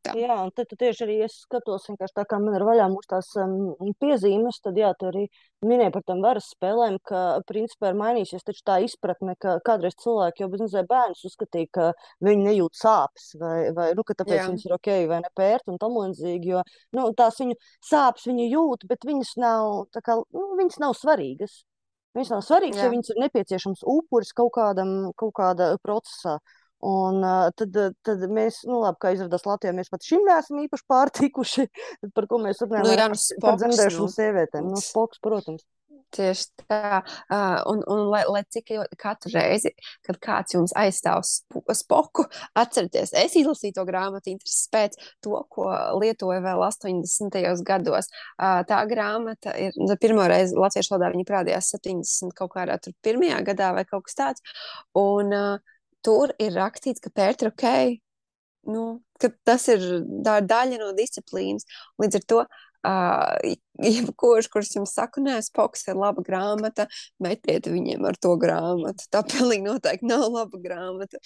[0.05, 0.14] Tā.
[0.16, 3.75] Jā, un tad tieši arī es skatos, tā kā man ir vaļā mūsu tās um,
[4.01, 5.25] piezīmes, tad jā, tu arī
[5.64, 10.44] minēji par tām varas spēlēm, ka principā ir mainījusies taču tā izpratne, ka kādreiz cilvēki
[10.44, 11.90] jau bezmazliet bērnus uzskatīja, ka
[12.25, 14.49] viņi nejūt sāpes, vai, vai nu, ka tāpēc jā.
[14.49, 16.64] viņas ir ok, vai ne pērt un tam līdzīgi, jo,
[16.97, 17.59] nu, tās viņu
[17.90, 21.62] sāpes viņi jūt, bet viņas nav, tā kā, nu, viņas nav svarīgas.
[22.14, 22.87] Viņas nav svarīgas, jā.
[22.87, 26.38] jo viņas ir nepieciešams upuris kaut kādam, kaut kāda procesā.
[26.85, 30.85] Un uh, tad, tad mēs, nu, labi, kā izrādās Latvijā, mēs pat šim neesam īpaši
[30.92, 31.68] pārtikuši,
[32.16, 32.90] par ko mēs runājam.
[32.90, 34.12] Nu, nu, spoks, par dzemdēšanu nu.
[34.12, 34.68] sievietēm.
[34.75, 35.64] Nu, spoks, protams.
[36.14, 38.68] Tieši tā, uh, un, un lai, lai cik
[39.01, 39.73] katru reizi,
[40.07, 42.29] kad kāds jums aizstāv spoku,
[42.61, 44.94] atcerieties, es izlasīju to grāmatu intereses pēc
[45.25, 47.40] to, ko lietoja vēl 80.
[47.66, 48.12] gados.
[48.37, 52.94] Uh, tā grāmata ir, nu, pirmo reizi latviešu valodā viņa parādījās 70 kaut kādā tur
[53.03, 54.59] pirmajā gadā vai kaut kas tāds,
[55.01, 55.73] un uh,
[56.04, 57.66] tur ir rakstīts, ka pērt ir ok.
[58.70, 58.84] Nu,
[59.44, 59.82] tas ir
[60.24, 61.66] da daļa no disciplīnas.
[62.00, 66.88] Līdz ar to, uh, jebkurš, kurš jums saka, nē, Spoks ir laba grāmata,
[67.22, 69.08] metiet viņiem ar to grāmatu.
[69.12, 71.20] Tā pilnīgi noteikti nav laba grāmata.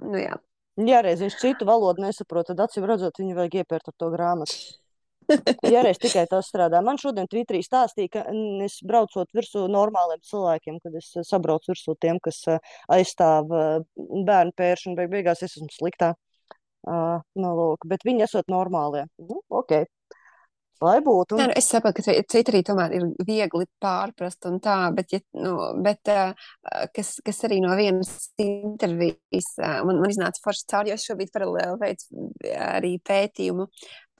[0.00, 0.36] Nu, jā.
[0.80, 4.79] Ja reiz viņš citu valodu nesaprot, tad acīm redzot, viņu vajag iepērt ar to grāmatu.
[5.74, 6.80] Ja reiz tikai tas strādā.
[6.84, 8.24] Man šodien Twitterī stāstīja, ka
[8.64, 12.42] es braucot virsū normāliem cilvēkiem, kad es sabraucu virsū tiem, kas
[12.90, 16.14] aizstāv bērnu pēršanu, beig beigās es esmu sliktā.
[16.88, 19.04] Uh, nu, lūk, bet viņi esot normālie.
[19.20, 19.84] Nu, okay.
[20.80, 21.36] Lai būtu.
[21.36, 25.52] Nē, nu, es saprotu, ka Twitterī tomēr ir viegli pārprast un tā, bet, ja, nu,
[25.84, 26.32] bet uh,
[26.96, 31.34] kas, kas arī no vienas intervijas, uh, man, man iznāca forši cauri, jo es šobrīd
[31.34, 32.30] paralēli veicu
[32.64, 33.68] arī pētījumu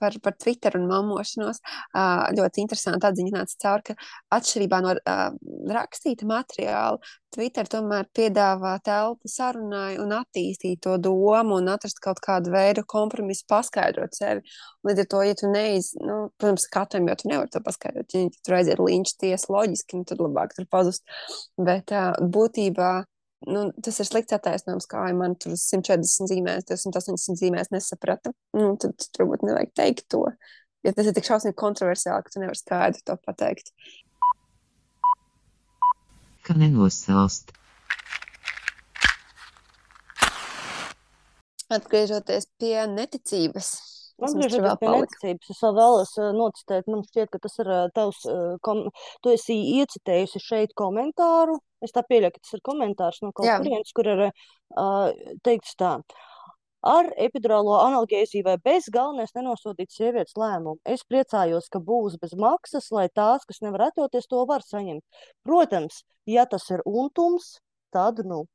[0.01, 1.61] par, par Twitter un mamošanos.
[1.93, 4.95] Uh, ļoti interesanti atziņa nāca cauri, ka atšķirībā no
[5.71, 6.99] rakstīta materiāla,
[7.31, 13.45] Twitter tomēr piedāvā telpu sarunai un attīstīt to domu un atrast kaut kādu veidu kompromisu,
[13.51, 14.43] paskaidrot sevi.
[14.87, 18.27] Līdz ar to, ja tu neiz, nu, protams, katram jau tu nevari to paskaidrot, ja
[18.43, 21.05] tur aiziet līnča tiesa loģiski, nu, tad labāk tur pazust.
[21.55, 21.95] Bet
[22.35, 22.91] būtībā
[23.47, 28.33] nu, tas ir slikts attaisnojums, kā ja man tur 140 zīmēs, 280 zīmēs nesaprata.
[28.57, 30.25] Nu, tad varbūt nevajag teikt to.
[30.85, 33.73] Ja tas ir tik šausmīgi kontroversiāli, ka tu nevari skaidri to pateikt.
[36.45, 37.53] Ka nenosalst.
[41.71, 43.71] Atgriežoties pie neticības.
[44.21, 48.23] Atgriežoties pie neticības, es vēl vēlos uh, nocitēt, man šķiet, ka tas ir uh, tavs,
[48.29, 48.83] uh, kom...
[49.25, 53.95] tu esi iecitējusi šeit komentāru, es tā pieļauju, ka tas ir komentārs no kaut kurienes,
[53.97, 55.09] kur ir uh,
[55.47, 55.95] teikts tā.
[56.81, 60.79] Ar epidurālo analgēziju vai bez galvenais nenosodīt sievietes lēmumu.
[60.89, 65.21] Es priecājos, ka būs bez maksas, lai tās, kas nevar atļauties, to var saņemt.
[65.45, 67.59] Protams, ja tas ir untums,
[67.93, 68.47] tad, nu,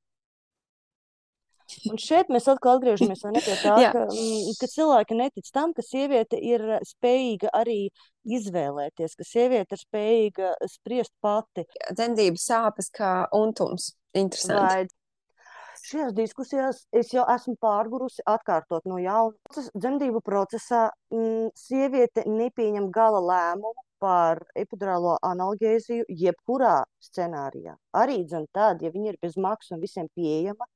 [1.90, 6.38] Un šeit mēs atkal atgriežamies pie tā, ka, mm, ka cilvēki netic tam, ka sieviete
[6.38, 7.80] ir spējīga arī
[8.26, 11.66] izvēlēties, ka sieviete ir spējīga spriest pati.
[11.90, 13.94] Dzemdību sāpes kā untums.
[14.16, 14.62] Interesanti.
[14.62, 19.36] Vai šajās diskusijās es jau esmu pārgurusi atkārtot no jauna.
[19.74, 27.76] Dzemdību procesā m, mm, sieviete nepieņem gala lēmumu par epidurālo analgēziju jebkurā scenārijā.
[27.96, 30.66] Arī dzem tad, ja viņa ir bez maksas un visiem pieejama,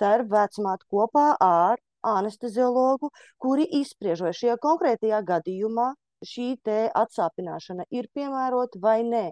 [0.00, 5.92] Tā ir vecmāte kopā ar anesteziologu, kuri izspriež, vai šajā konkrētajā gadījumā
[6.24, 9.30] šī te atsāpināšana ir piemērota vai nē.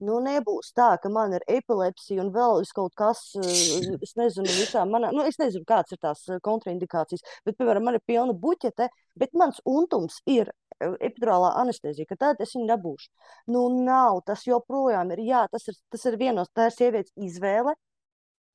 [0.00, 3.20] Nu, nebūs tā, ka man ir epilepsija un vēl kaut kas,
[4.06, 7.98] es nezinu, visā manā, nu, es nezinu, kāds ir tās eh, kontraindikācijas, bet, piemēram, man
[7.98, 8.88] ir pilna buķete,
[9.20, 13.12] bet mans untums ir eh, epidurālā anestezija, ka tad es viņu dabūšu.
[13.52, 17.76] Nu, nav, tas joprojām ir, jā, tas ir, tas ir vienos, tā ir sievietes izvēle,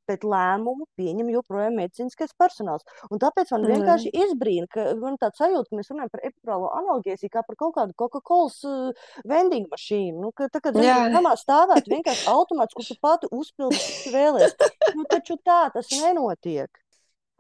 [0.09, 2.85] bet lēmumu pieņem joprojām medicīniskais personāls.
[3.09, 4.27] Un tāpēc man vienkārši mm.
[4.27, 7.97] izbrīna, ka man tāds sajūta, ka mēs runājam par epidurālo analgēziju kā par kaut kādu
[7.99, 10.21] Coca-Cola uh, vending mašīnu.
[10.21, 14.57] Nu, ka, tā kā namā stāvētu vienkārši automāts, kur tu pati uzpildi, kas vēlies.
[14.95, 16.71] Nu, taču tā tas nenotiek.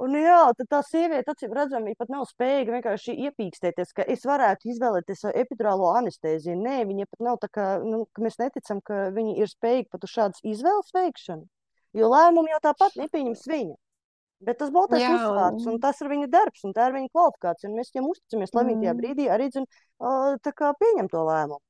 [0.03, 4.67] Un, jā, tad tā sieviete, acīm redzami, pat nav spējīga vienkārši iepīkstēties, ka es varētu
[4.73, 6.57] izvēlēties epidurālo anestēziju.
[6.59, 10.03] Nē, viņa pat nav tā, ka, nu, ka mēs neticam, ka viņi ir spējīgi pat
[10.03, 11.47] uz šādas izvēles veikšanu.
[11.95, 13.75] Jo lēmumu jau tāpat nepieņems viņa.
[14.45, 17.71] Bet tas būtu tas uzsvērts, un tas ir viņa darbs, un tā ir viņa kvalifikācija.
[17.71, 18.99] Mēs viņam uzticamies, lai viņa tajā mm.
[18.99, 19.69] brīdī arī zin,
[20.81, 21.63] pieņem to lēmumu.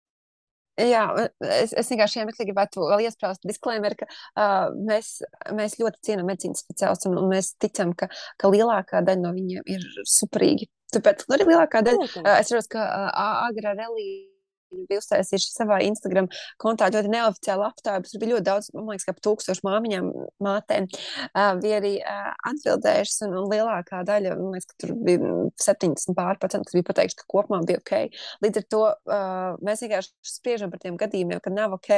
[0.75, 1.05] Jā,
[1.39, 5.21] es, es vienkārši iemeklīgi gribētu vēl iesprāst disclaimer, ka uh, mēs,
[5.55, 8.09] mēs ļoti cienām medicīnas speciālistus un, mēs ticam, ka,
[8.41, 10.67] ka lielākā daļa no viņiem ir superīgi.
[10.91, 14.34] Tāpēc nu, arī lielākā daļa, uh, es redzu, ka uh, Relija Viņa
[14.73, 16.29] bija uztaisījuši savā Instagram
[16.61, 18.05] kontā ļoti neoficiālu aptāju.
[18.09, 20.11] Tur bija ļoti daudz, man liekas, ap tūkstošu māmiņām,
[20.45, 20.87] mātēm.
[21.31, 26.17] Uh, bija arī uh, atbildējušas, un, un lielākā daļa, man liekas, ka tur bija 70
[26.17, 28.21] pārpacenti, kas bija pateikuši, ka kopumā bija ok.
[28.45, 31.91] Līdz ar to uh, mēs vienkārši spriežam par tiem gadījumiem, ka nav ok,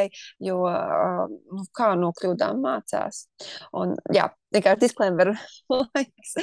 [0.43, 3.25] jo uh, nu, kā no kļūdām mācās.
[3.77, 5.33] Un, jā, vienkārši disclaimer
[5.73, 6.35] laiks.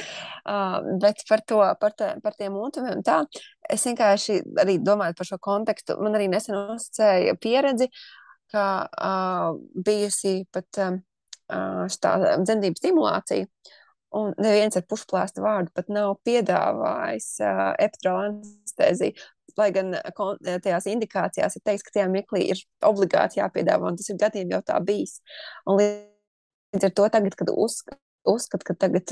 [0.45, 3.21] Uh, bet par to, par, tā, par tiem utumiem tā,
[3.71, 5.97] es vienkārši arī domāju par šo kontekstu.
[6.03, 7.89] Man arī nesen uzticēja pieredzi,
[8.53, 10.99] ka uh, bijusi pat uh,
[12.01, 13.49] tā dzemdību stimulācija.
[14.15, 19.17] Un neviens ar pušplāsta vārdu pat nav piedāvājis uh, epidurālu anesteziju.
[19.55, 24.17] Lai gan tajās indikācijās ir teikts, ka tajā mirklī ir obligāti jāpiedāvā, un tas ir
[24.19, 25.21] gadiem jau tā bijis.
[25.71, 25.79] Un
[26.75, 29.11] līdz ar to tagad, kad uzskata, uzskat, ka tagad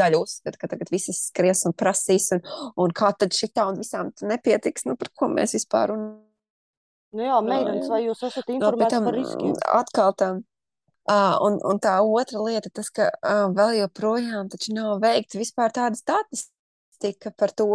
[0.00, 2.44] daļa uzskata, ka tagad visi skries un prasīs, un,
[2.80, 6.26] un kā tad šitā un visām nepietiks, nu par ko mēs vispār runājam.
[7.10, 9.54] Nu jā, meitenes, vai jūs esat informēti no, par riskiem?
[9.80, 10.44] Atkal tam.
[11.10, 15.72] Uh, un, un tā otra lieta, tas, ka uh, vēl joprojām taču nav veikta vispār
[15.74, 16.44] tādas datas
[17.00, 17.66] statistika par to,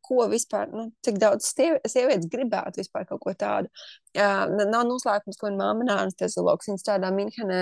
[0.00, 3.68] ko vispār, nu, cik daudz sievietes gribētu vispār kaut ko tādu.
[4.16, 6.68] Nav noslēpums, ko mamma ir anesteziologs.
[6.70, 7.60] Viņa strādā Minhenē,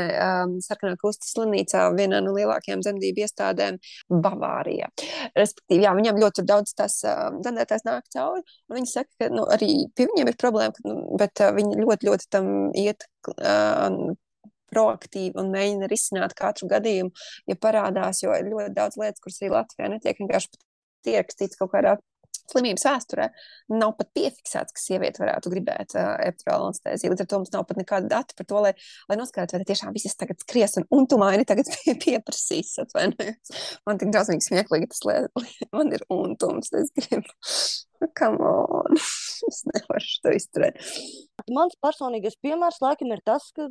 [0.62, 3.78] Sarkanā krusta slimnīcā, vienā no lielākajām dzemdību iestādēm
[4.09, 4.90] Bavārijā.
[5.37, 9.88] Respektīvi, jā, viņam ļoti daudz tas dzemdētājs nāk cauri, un viņi saka, ka nu, arī
[9.96, 13.09] pie viņiem ir problēma, ka, nu, bet viņi ļoti, ļoti tam iet.
[14.74, 17.12] Proaktīvi un mēģina risināt katru gadījumu,
[17.46, 20.50] ja parādās, jo ir ļoti daudz lietas, kuras arī Latvijā netiek vienkārši
[21.12, 21.99] ierakstīts kaut kādā
[22.51, 23.29] slimības vēsturē,
[23.73, 27.12] nav pat piefiksēts, ka sieviete varētu gribēt uh, epidurālu anesteziju.
[27.14, 28.73] Līdz ar to mums nav pat nekāda data par to, lai,
[29.11, 32.75] lai noskaidrotu, vai tiešām viss tagad skries un, un tu maini tagad pie, pieprasīs.
[32.85, 33.55] Atvainojos.
[33.88, 35.57] Man tik drausmīgi smieklīgi tas lietas.
[35.75, 37.33] Man ir untums, es gribu.
[38.19, 39.01] Come on.
[39.51, 40.81] es nevaru to izturēt.
[41.55, 43.71] Mans personīgais piemērs laikam ir tas, ka,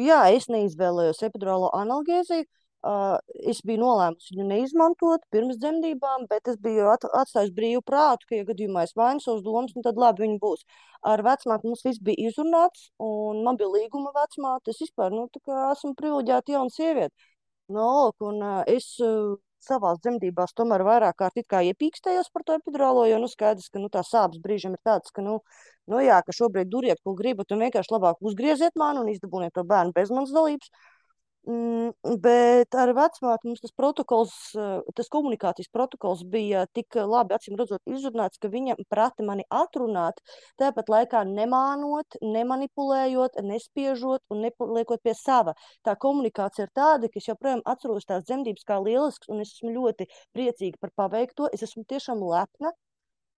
[0.00, 2.48] jā, es neizvēlējos epidurālo analgēziju,
[2.80, 3.18] Uh,
[3.52, 8.38] es biju nolēmusi viņu neizmantot pirms dzemdībām, bet es biju at atstājusi brīvu prātu, ka,
[8.38, 10.64] ja gadījumā es mainu savus domas, nu, tad labi viņi būs.
[11.10, 14.72] Ar vecmāti mums viss bija izrunāts, un man bija līguma vecmāte.
[14.72, 15.26] Es vispār nu,
[15.74, 17.28] esmu privileģēta jauna sieviete.
[17.68, 23.04] No, nu, un, uh, es uh, savās dzemdībās tomēr vairāk kārt iepīkstējos par to epidurālo,
[23.10, 25.36] jo nu, skaidrs, ka nu, tā sāpes brīžiem ir tāds, ka, nu,
[25.84, 29.66] nu jā, ka šobrīd duriet, ko gribat, un vienkārši labāk uzgrieziet mani un izdabūniet to
[29.68, 30.72] bērnu bez manas dalības.
[30.72, 30.99] Mm,
[31.46, 37.80] bet ar vecmāti mums tas protokols, eh, tas komunikācijas protokols bija tik labi, acīm redzot,
[37.88, 40.20] izrunāts, ka viņa prata mani atrunāt,
[40.60, 45.54] tāpat laikā nemānot, nemanipulējot, nespiežot un nepaliekot pie sava.
[45.82, 49.72] Tā komunikācija ir tāda, ka es joprojām atceros tās dzemdības kā lielisks, un es esmu
[49.78, 51.48] ļoti priecīga par paveikto.
[51.52, 52.72] Es esmu tiešām lepna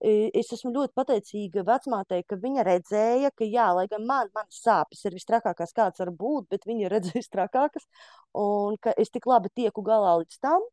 [0.02, 5.04] es esmu ļoti pateicīga vecmātei, ka viņa redzēja, ka, jā, lai gan man, manas sāpes
[5.06, 7.88] ir visstrakākās, kāds var būt, bet viņa ir redzējusi trakākas,
[8.34, 10.66] un ka es tik labi tieku galā līdz tam.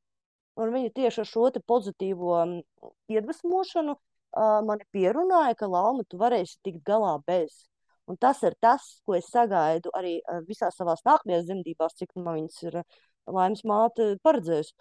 [0.58, 2.38] Un viņa tieši ar šo pozitīvo
[3.12, 7.68] iedvesmošanu uh, mani pierunāja, ka Lauma, tu varēsi tikt galā bez.
[8.08, 10.16] Un tas ir tas, ko es sagaidu arī
[10.48, 12.80] visās savās nākamajās dzemdībās, cik man viņas ir
[13.28, 14.72] laimes māte paredzējusi.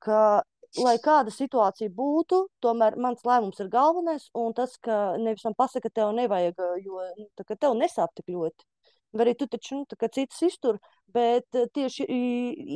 [0.00, 0.42] Ka
[0.78, 4.28] lai kāda situācija būtu, tomēr mans lēmums ir galvenais.
[4.38, 8.66] Un tas, ka nevis man pasaka, ka tev nevajag, jo nu, tev nesāp tik ļoti.
[9.12, 10.78] Vai arī tu taču nu, citas iztur,
[11.10, 12.06] bet tieši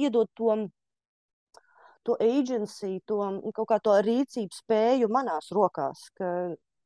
[0.03, 0.57] iedot to
[2.05, 3.17] to agency, to
[3.57, 6.29] kaut kā to rīcību spēju manās rokās, ka,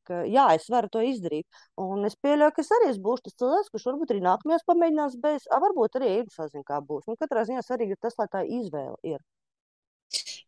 [0.06, 1.46] ka jā, es varu to izdarīt.
[1.82, 5.18] Un es pieļauju, ka es arī es būšu tas cilvēks, kurš varbūt arī nākamajās pamēģinās
[5.24, 7.08] bez, a, varbūt arī eju, sazin, kā būs.
[7.10, 9.18] Nu, katrā ziņā svarīgi ir tas, lai tā izvēle ir.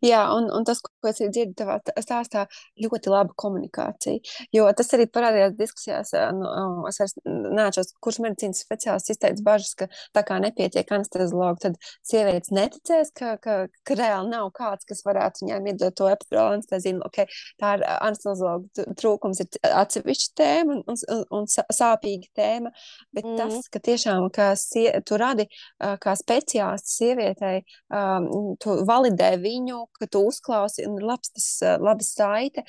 [0.04, 2.46] Jā, un, un tas, ko es dzirdu tavā stāstā,
[2.80, 4.22] ļoti laba komunikācija.
[4.56, 6.14] Jo tas arī parādījās diskusijās.
[6.36, 11.76] Nu, es vairs neatceros, kurš medicīnas speciālists izteica bažas, ka tā kā nepietiek anesteziologu, tad
[12.06, 17.02] sievietes neticēs, ka, ka, ka reāli nav kāds, kas varētu viņām iedot to epidurālu anesteziju.
[17.10, 17.28] Okay,
[17.60, 22.72] tā ir anesteziologu trūkums, ir atsevišķa tēma un, un, un sāpīga tēma,
[23.16, 23.36] bet mm.
[23.36, 25.44] tas, ka tiešām, ka sie, tu radi
[25.76, 27.60] kā speciālists sievietei,
[27.92, 31.48] um, tu validē viņu, ka tu uzklausi, un ir labs tas,
[31.82, 32.64] laba saite,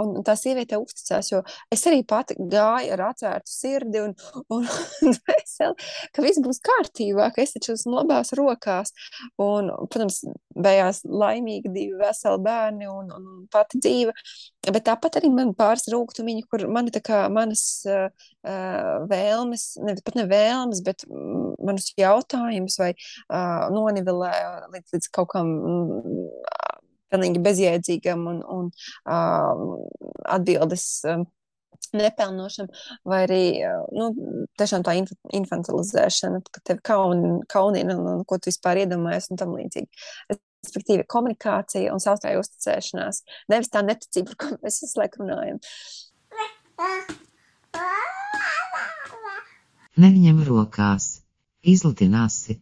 [0.00, 1.42] un tā sieviete uzticās, jo
[1.72, 4.16] es arī pati gāju ar atvērtu sirdi un,
[4.54, 8.94] un, un veseli, ka viss būs kārtībā, ka es taču esmu labās rokās,
[9.42, 10.22] un, protams,
[10.62, 14.14] bejās laimīgi divi veseli bērni un, un pati dzīve,
[14.72, 18.08] bet tāpat arī man pāris rūgtumiņi, kur mani kā manas uh,
[19.10, 24.34] vēlmes, ne, pat ne vēlmes, bet manus jautājumus vai uh, nonivelē
[24.72, 25.52] līdz, līdz kaut kam
[27.12, 28.70] pilnīgi bezjēdzīgam un, un
[29.06, 29.76] uh,
[30.36, 31.22] atbildes uh,
[31.96, 32.68] nepelnošam,
[33.08, 33.42] vai arī
[33.96, 34.10] nu,
[34.60, 39.40] tiešām tā inf infantilizēšana, ka tev kaun, kaunina un, un ko tu vispār iedomājies un
[39.42, 40.04] tam līdzīgi.
[40.66, 43.22] Respektīvi, komunikācija un savstarpēja uzticēšanās.
[43.52, 45.62] Nevis tā neticība, par ko mēs visu laiku runājam.
[49.96, 51.10] Neņem rokās,
[51.64, 52.60] izlutināsi,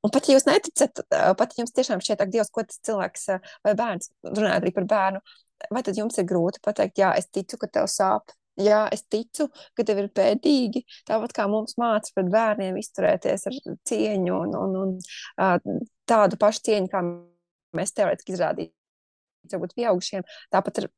[0.00, 3.26] Un pat ja jūs neticat, pat ja jums tiešām šķiet, ak, Dievs, ko tas cilvēks
[3.66, 5.20] vai bērns, runājot arī par bērnu,
[5.72, 8.34] vai tad jums ir grūti pateikt, jā, es ticu, ka tev sāp.
[8.60, 9.46] Jā, es ticu,
[9.78, 10.82] ka tev ir pēdīgi.
[11.08, 13.56] Tāpat kā mums mācīja pret bērniem izturēties ar
[13.88, 15.78] cieņu un, un, un
[16.10, 17.02] tādu pašu cieņu, kā
[17.78, 18.74] mēs teorētiski izrādījām,
[19.54, 20.90] varbūt pieaugušiem, tāpat ar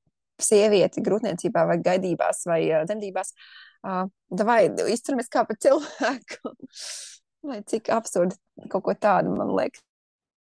[0.42, 3.34] sievieti grūtniecībā vai gaidībās vai dzemdībās.
[4.42, 4.60] Vai
[4.92, 6.56] izturamies kā par cilvēku.
[7.42, 8.36] Vai cik absurdi
[8.70, 9.82] kaut ko tādu man liekas.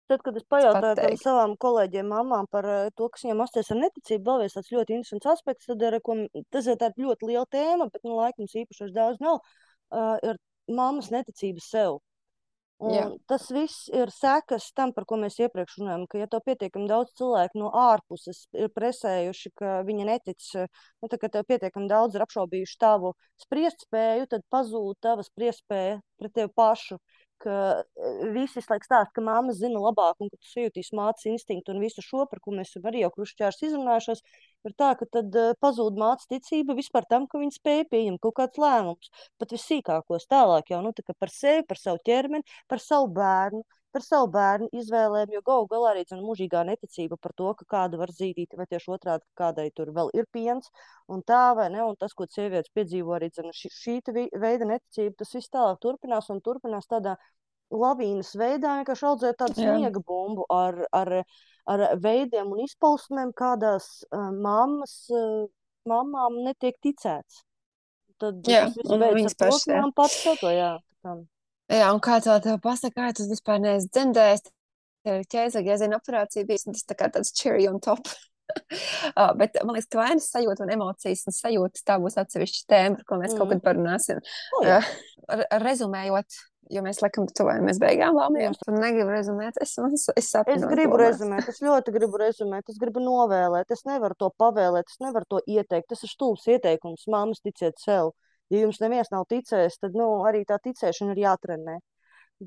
[0.08, 3.80] Tad, kad es pajautāju tam savām kolēģiem, mamām par uh, to, kas viņiem asociēs ar
[3.82, 6.16] neticību, vēl viens tāds ļoti interesants aspekts, tad, ar, ko,
[6.54, 9.42] tas ir tāds ļoti liela tēma, bet, nu, laikam, īpaši daudz nav,
[9.92, 10.40] uh, ir
[10.80, 11.98] mammas neticība sev.
[12.78, 13.06] Un Jā.
[13.26, 17.10] tas viss ir sekas tam, par ko mēs iepriekš runājām, ka, ja tev pietiekami daudz
[17.18, 22.22] cilvēku no ārpuses ir presējuši, ka viņi netic, nu, tā, ka tev pietiekami daudz ir
[22.22, 27.00] apšaubījuši tavu spriestspēju, tad pazūd tava spriestspēja pret tevi pašu
[27.42, 31.74] ka e, visi laiku stāsta, ka mamma zina labāk un ka tu sajūtīsi mācības instinktu
[31.74, 34.22] un visu šo, par ko mēs arī jau krušķērs izrunājušos,
[34.68, 38.36] ir tā, ka tad uh, pazūd mācības ticība vispār tam, ka viņi spēja pieņemt kaut
[38.40, 42.82] kādus lēmumus, pat visīkākos tālāk jau, nu, tā kā par sevi, par savu ķermeni, par
[42.82, 43.62] savu bērnu,
[43.98, 47.98] par savu bērnu izvēlēm, jo galu galā arī ir mūžīgā neticība par to, ka kāda
[47.98, 50.70] var zīdīt, vai tieši otrādi, ka kādai tur vēl ir piens,
[51.10, 53.96] un tā vai ne, un tas, ko sievietes piedzīvo arī dzen, šī, šī
[54.38, 57.16] veida neticība, tas viss tālāk turpinās un turpinās tādā
[57.74, 61.10] lavīnas veidā, vienkārši audzēt tādu sniega bumbu ar, ar,
[61.68, 65.48] ar veidiem un izpausmēm, kādās uh, mammas, uh,
[65.90, 67.42] mammām netiek ticēts.
[68.22, 70.70] Tad jā, tas viss beidzas ar to, ka man pats to, jā.
[71.02, 71.18] Tā.
[71.68, 74.46] Jā, un kā tā tev pasaka, kā tu vispār neesi dzemdējis,
[75.04, 78.08] tev ir ķēzaga iezīna operācija bijis, un tas tā kā tāds cherry on top.
[79.12, 83.00] uh, bet man liekas, ka vainas sajūta un emocijas un sajūtas tā būs atsevišķa tēma,
[83.00, 83.40] par ko mēs mm.
[83.40, 84.22] kaut kad parunāsim.
[84.64, 84.78] Jā.
[84.80, 86.38] uh, rezumējot,
[86.72, 90.64] jo mēs laikam tuvojamies beigām lāmiem, tu negribu rezumēt, es, es, es saprotu.
[90.64, 95.04] Es gribu rezumēt, es ļoti gribu rezumēt, es gribu novēlēt, es nevaru to pavēlēt, es
[95.04, 98.14] nevaru to ieteikt, tas ir stulbs ieteikums, māmas ticiet sev
[98.52, 101.78] ja jums neviens nav ticējis, tad nu, arī tā ticēšana ir jātrenē.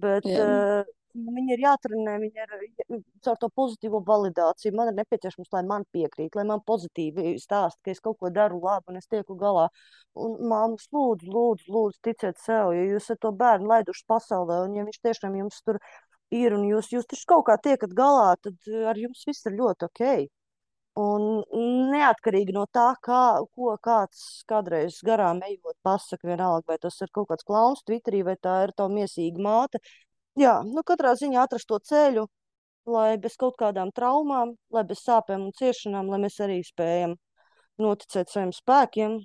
[0.02, 0.44] Bet Jā.
[0.46, 4.74] uh, viņi ir jātrenē, viņi ir caur to pozitīvo validāciju.
[4.78, 8.62] Man ir nepieciešams, lai man piekrīt, lai man pozitīvi stāsta, ka es kaut ko daru
[8.64, 9.68] labi un es tieku galā.
[10.16, 14.80] Un māmas lūdzu, lūdzu, lūdzu, ticiet sev, ja jūs esat to bērnu laiduši pasaulē un
[14.80, 15.80] ja viņš tiešām jums tur
[16.32, 19.88] ir un jūs, jūs taču kaut kā tiekat galā, tad ar jums viss ir ļoti
[19.90, 20.06] ok.
[21.00, 21.46] Un
[21.94, 27.30] neatkarīgi no tā, kā, ko kāds kādreiz garām ejot, pasakā, vienalga, vai tas ir kaut
[27.30, 29.80] kāds klauns Twitterī, vai tā ir tā mīsīga māte.
[30.36, 32.28] Jā, nu katrā ziņā atrast to ceļu,
[32.92, 37.16] lai bez kaut kādām traumām, lai bez sāpēm un ciešanām, lai mēs arī spējam
[37.80, 39.20] noticēt saviem spēkiem,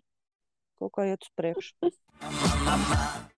[0.79, 1.75] kaut kā iet uz priekšu.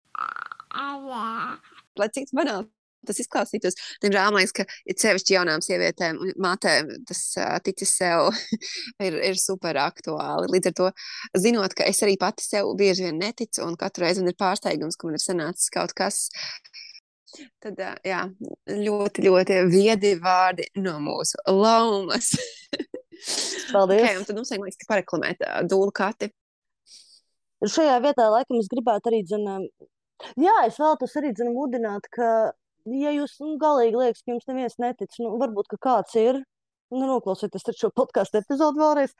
[1.98, 2.68] Lai cik banāli
[3.06, 3.78] tas izklausītos.
[4.02, 8.30] Diemžēl man liekas, ka ir sevišķi jaunām sievietēm un mātēm tas uh, ticis sev
[9.06, 10.50] ir, ir super aktuāli.
[10.54, 10.90] Līdz ar to,
[11.38, 14.98] zinot, ka es arī pati sev bieži vien neticu un katru reizi man ir pārsteigums,
[14.98, 16.26] ka man ir sanācis kaut kas.
[17.62, 18.22] Tad, jā,
[18.72, 22.32] ļoti, ļoti viedi vārdi no mūsu laumas.
[23.72, 24.02] Paldies!
[24.02, 26.30] Okay, un tad mums vajag pareklamēt dūlu kati.
[27.58, 29.64] Šajā vietā laikam es gribētu arī, zinām,
[30.38, 32.52] jā, es vēlos arī, zinām, mudināt, ka,
[32.96, 36.40] ja jūs nu, galīgi liekas, ka jums neviens netic, nu, varbūt, kāds ir,
[36.94, 39.14] nu, noklausieties šo podkāstu epizodu vēlreiz,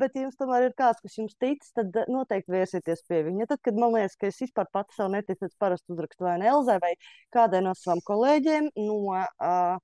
[0.00, 3.48] bet, ja jums tomēr ir kāds, kas jums tic, tad noteikti vērsieties pie viņa.
[3.52, 6.78] Tad, kad man liekas, ka es vispār pats sev neticu, tad parasti uzrakstu vai Elzai
[6.82, 6.94] vai
[7.34, 9.76] kādai no savām kolēģiem no uh,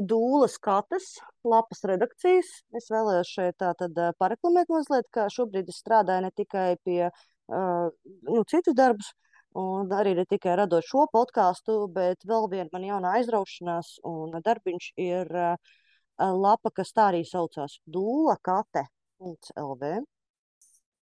[0.00, 2.50] Dūlas kates lapas redakcijas.
[2.76, 7.88] Es vēlējos šeit tātad pareklamēt mazliet, ka šobrīd es strādāju ne tikai pie uh,
[8.28, 9.10] nu, citus darbus,
[9.58, 14.92] Un arī ne tikai radot šo podkāstu, bet vēl viena man jauna aizraušanās un darbiņš
[15.02, 15.72] ir uh,
[16.20, 19.90] lapa, kas tā arī saucās Dūla kate.lv.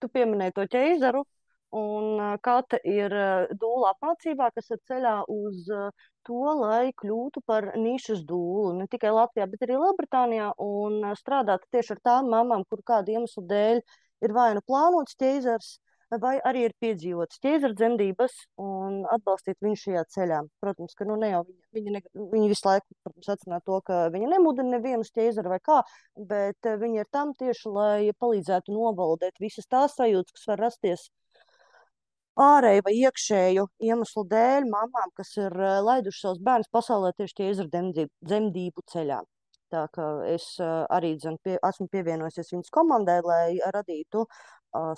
[0.03, 1.23] Tu pieminēji to ķeizaru,
[1.73, 3.13] un kate ir
[3.59, 5.63] dūla apmācībā, kas ir ceļā uz
[6.27, 8.73] to, lai kļūtu par nišas dūlu.
[8.81, 13.45] Ne tikai Latvijā, bet arī Lielbritānijā, un strādāt tieši ar tām mamām, kur kādu iemeslu
[13.47, 13.81] dēļ
[14.23, 15.77] ir vai nu plānots ķeizars,
[16.21, 20.39] vai arī ir piedzīvotas ķēzara dzemdības un atbalstīt viņu šajā ceļā.
[20.63, 22.01] Protams, ka nu, ne jau viņa, viņa, ne,
[22.33, 25.81] viņa visu laiku protams, atzina to, ka viņa nemudina nevienu ķēzaru vai kā,
[26.31, 31.09] bet eh, viņa ir tam tieši, lai palīdzētu novaldēt visas tās sajūtas, kas var rasties
[32.43, 37.85] ārēju vai iekšēju iemeslu dēļ mamām, kas ir eh, laiduši savus bērnus pasaulē tieši ķēzara
[38.25, 39.21] dzemdību ceļā.
[39.73, 44.27] Tā kā es uh, arī dzen, pie, esmu pievienojusies viņas komandai, lai radītu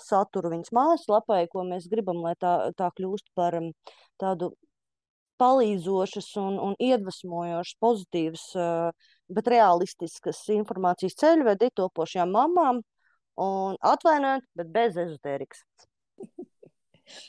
[0.02, 3.58] saturu viņas mājaslapai, ko mēs gribam, lai tā, tā kļūst par
[4.20, 4.52] tādu
[5.40, 8.44] palīdzošas un, un iedvesmojošas, pozitīvas,
[9.28, 12.82] bet realistiskas informācijas ceļvedi topošajām mamām.
[13.36, 15.60] Un atvainojiet, bet bez ezotērikas.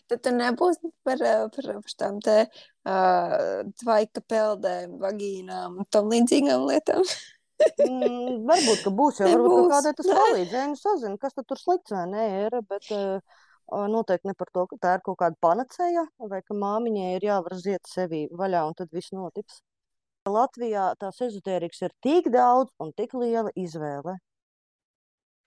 [0.07, 1.19] Tad tur nebūs par,
[1.53, 7.03] par, par tām te uh, tvaika peldēm, vagīnām un tam līdzīgām lietām.
[7.63, 10.53] mm, varbūt, ka būs, jo varbūt, ka kādai tas palīdz.
[10.53, 13.39] Ja viņi sazina, kas tur slikts vai nē, ir, bet uh,
[13.93, 17.57] noteikti ne par to, ka tā ir kaut kāda panacēja vai ka māmiņai ir jāvar
[17.61, 19.61] ziet sevi vaļā un tad viss notiks.
[20.27, 24.17] Latvijā tās ezotērikas ir tik daudz un tik liela izvēle,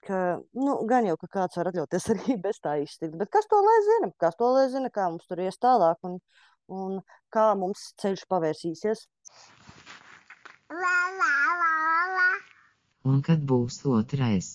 [0.07, 0.21] ka,
[0.57, 3.77] nu, gan jau, ka kāds var atļauties arī bez tā iztikt, bet kas to lai
[3.89, 4.11] zina?
[4.21, 6.17] Kas to lai zina, kā mums tur ies tālāk un,
[6.71, 6.99] un
[7.33, 9.05] kā mums ceļš pavērsīsies?
[10.71, 11.40] La, la.
[13.07, 14.51] Un kad būs otrais?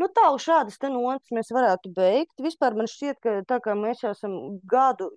[0.00, 2.38] Nu, tā uz šādas te nots mēs varētu beigt.
[2.40, 4.36] Vispār man šķiet, ka tā kā mēs jau esam
[4.70, 5.10] gadu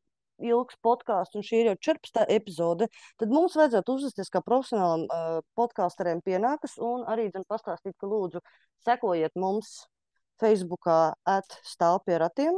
[0.43, 2.25] ilgs podkāsts, un šī ir jau 14.
[2.35, 2.89] epizode,
[3.21, 8.41] tad mums vajadzētu uzvesties kā profesionālam uh, podkāstariem pienākas un arī dzen, pastāstīt, ka lūdzu
[8.83, 9.85] sekojiet mums
[10.41, 12.57] Facebookā at stāv pie ratiem,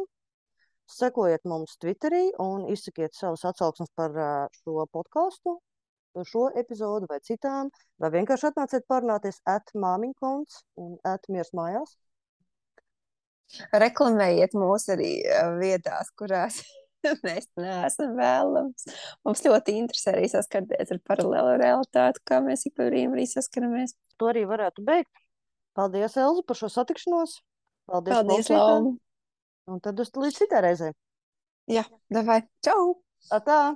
[0.92, 4.16] sekojiet mums Twitterī un izsakiet savus atsauksmes par
[4.60, 5.58] šo podkāstu,
[6.24, 11.98] šo epizodu vai citām, vai vienkārši atnāciet parunāties at māmiņkonts un at miers mājās.
[13.76, 15.12] Reklamējiet mūs arī
[15.60, 16.62] vietās, kurās
[17.26, 18.88] mēs neesam vēlams.
[19.28, 23.96] Mums ļoti interesē arī saskarties ar paralēlu realitāti, kā mēs ik pa brīdim arī saskaramies.
[24.20, 25.12] To arī varētu beigt.
[25.76, 27.42] Paldies, Elza, par šo satikšanos.
[27.92, 28.96] Paldies, Paldies Lauma.
[29.66, 30.94] Un tad uz līdz citai reizei.
[31.72, 31.82] Jā,
[32.14, 32.44] davai.
[32.66, 32.94] Čau!
[33.34, 33.74] Atā!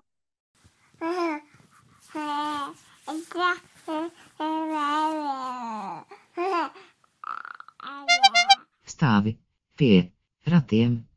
[8.94, 9.34] Stāvi
[9.80, 10.12] pie
[10.46, 11.09] ratiem.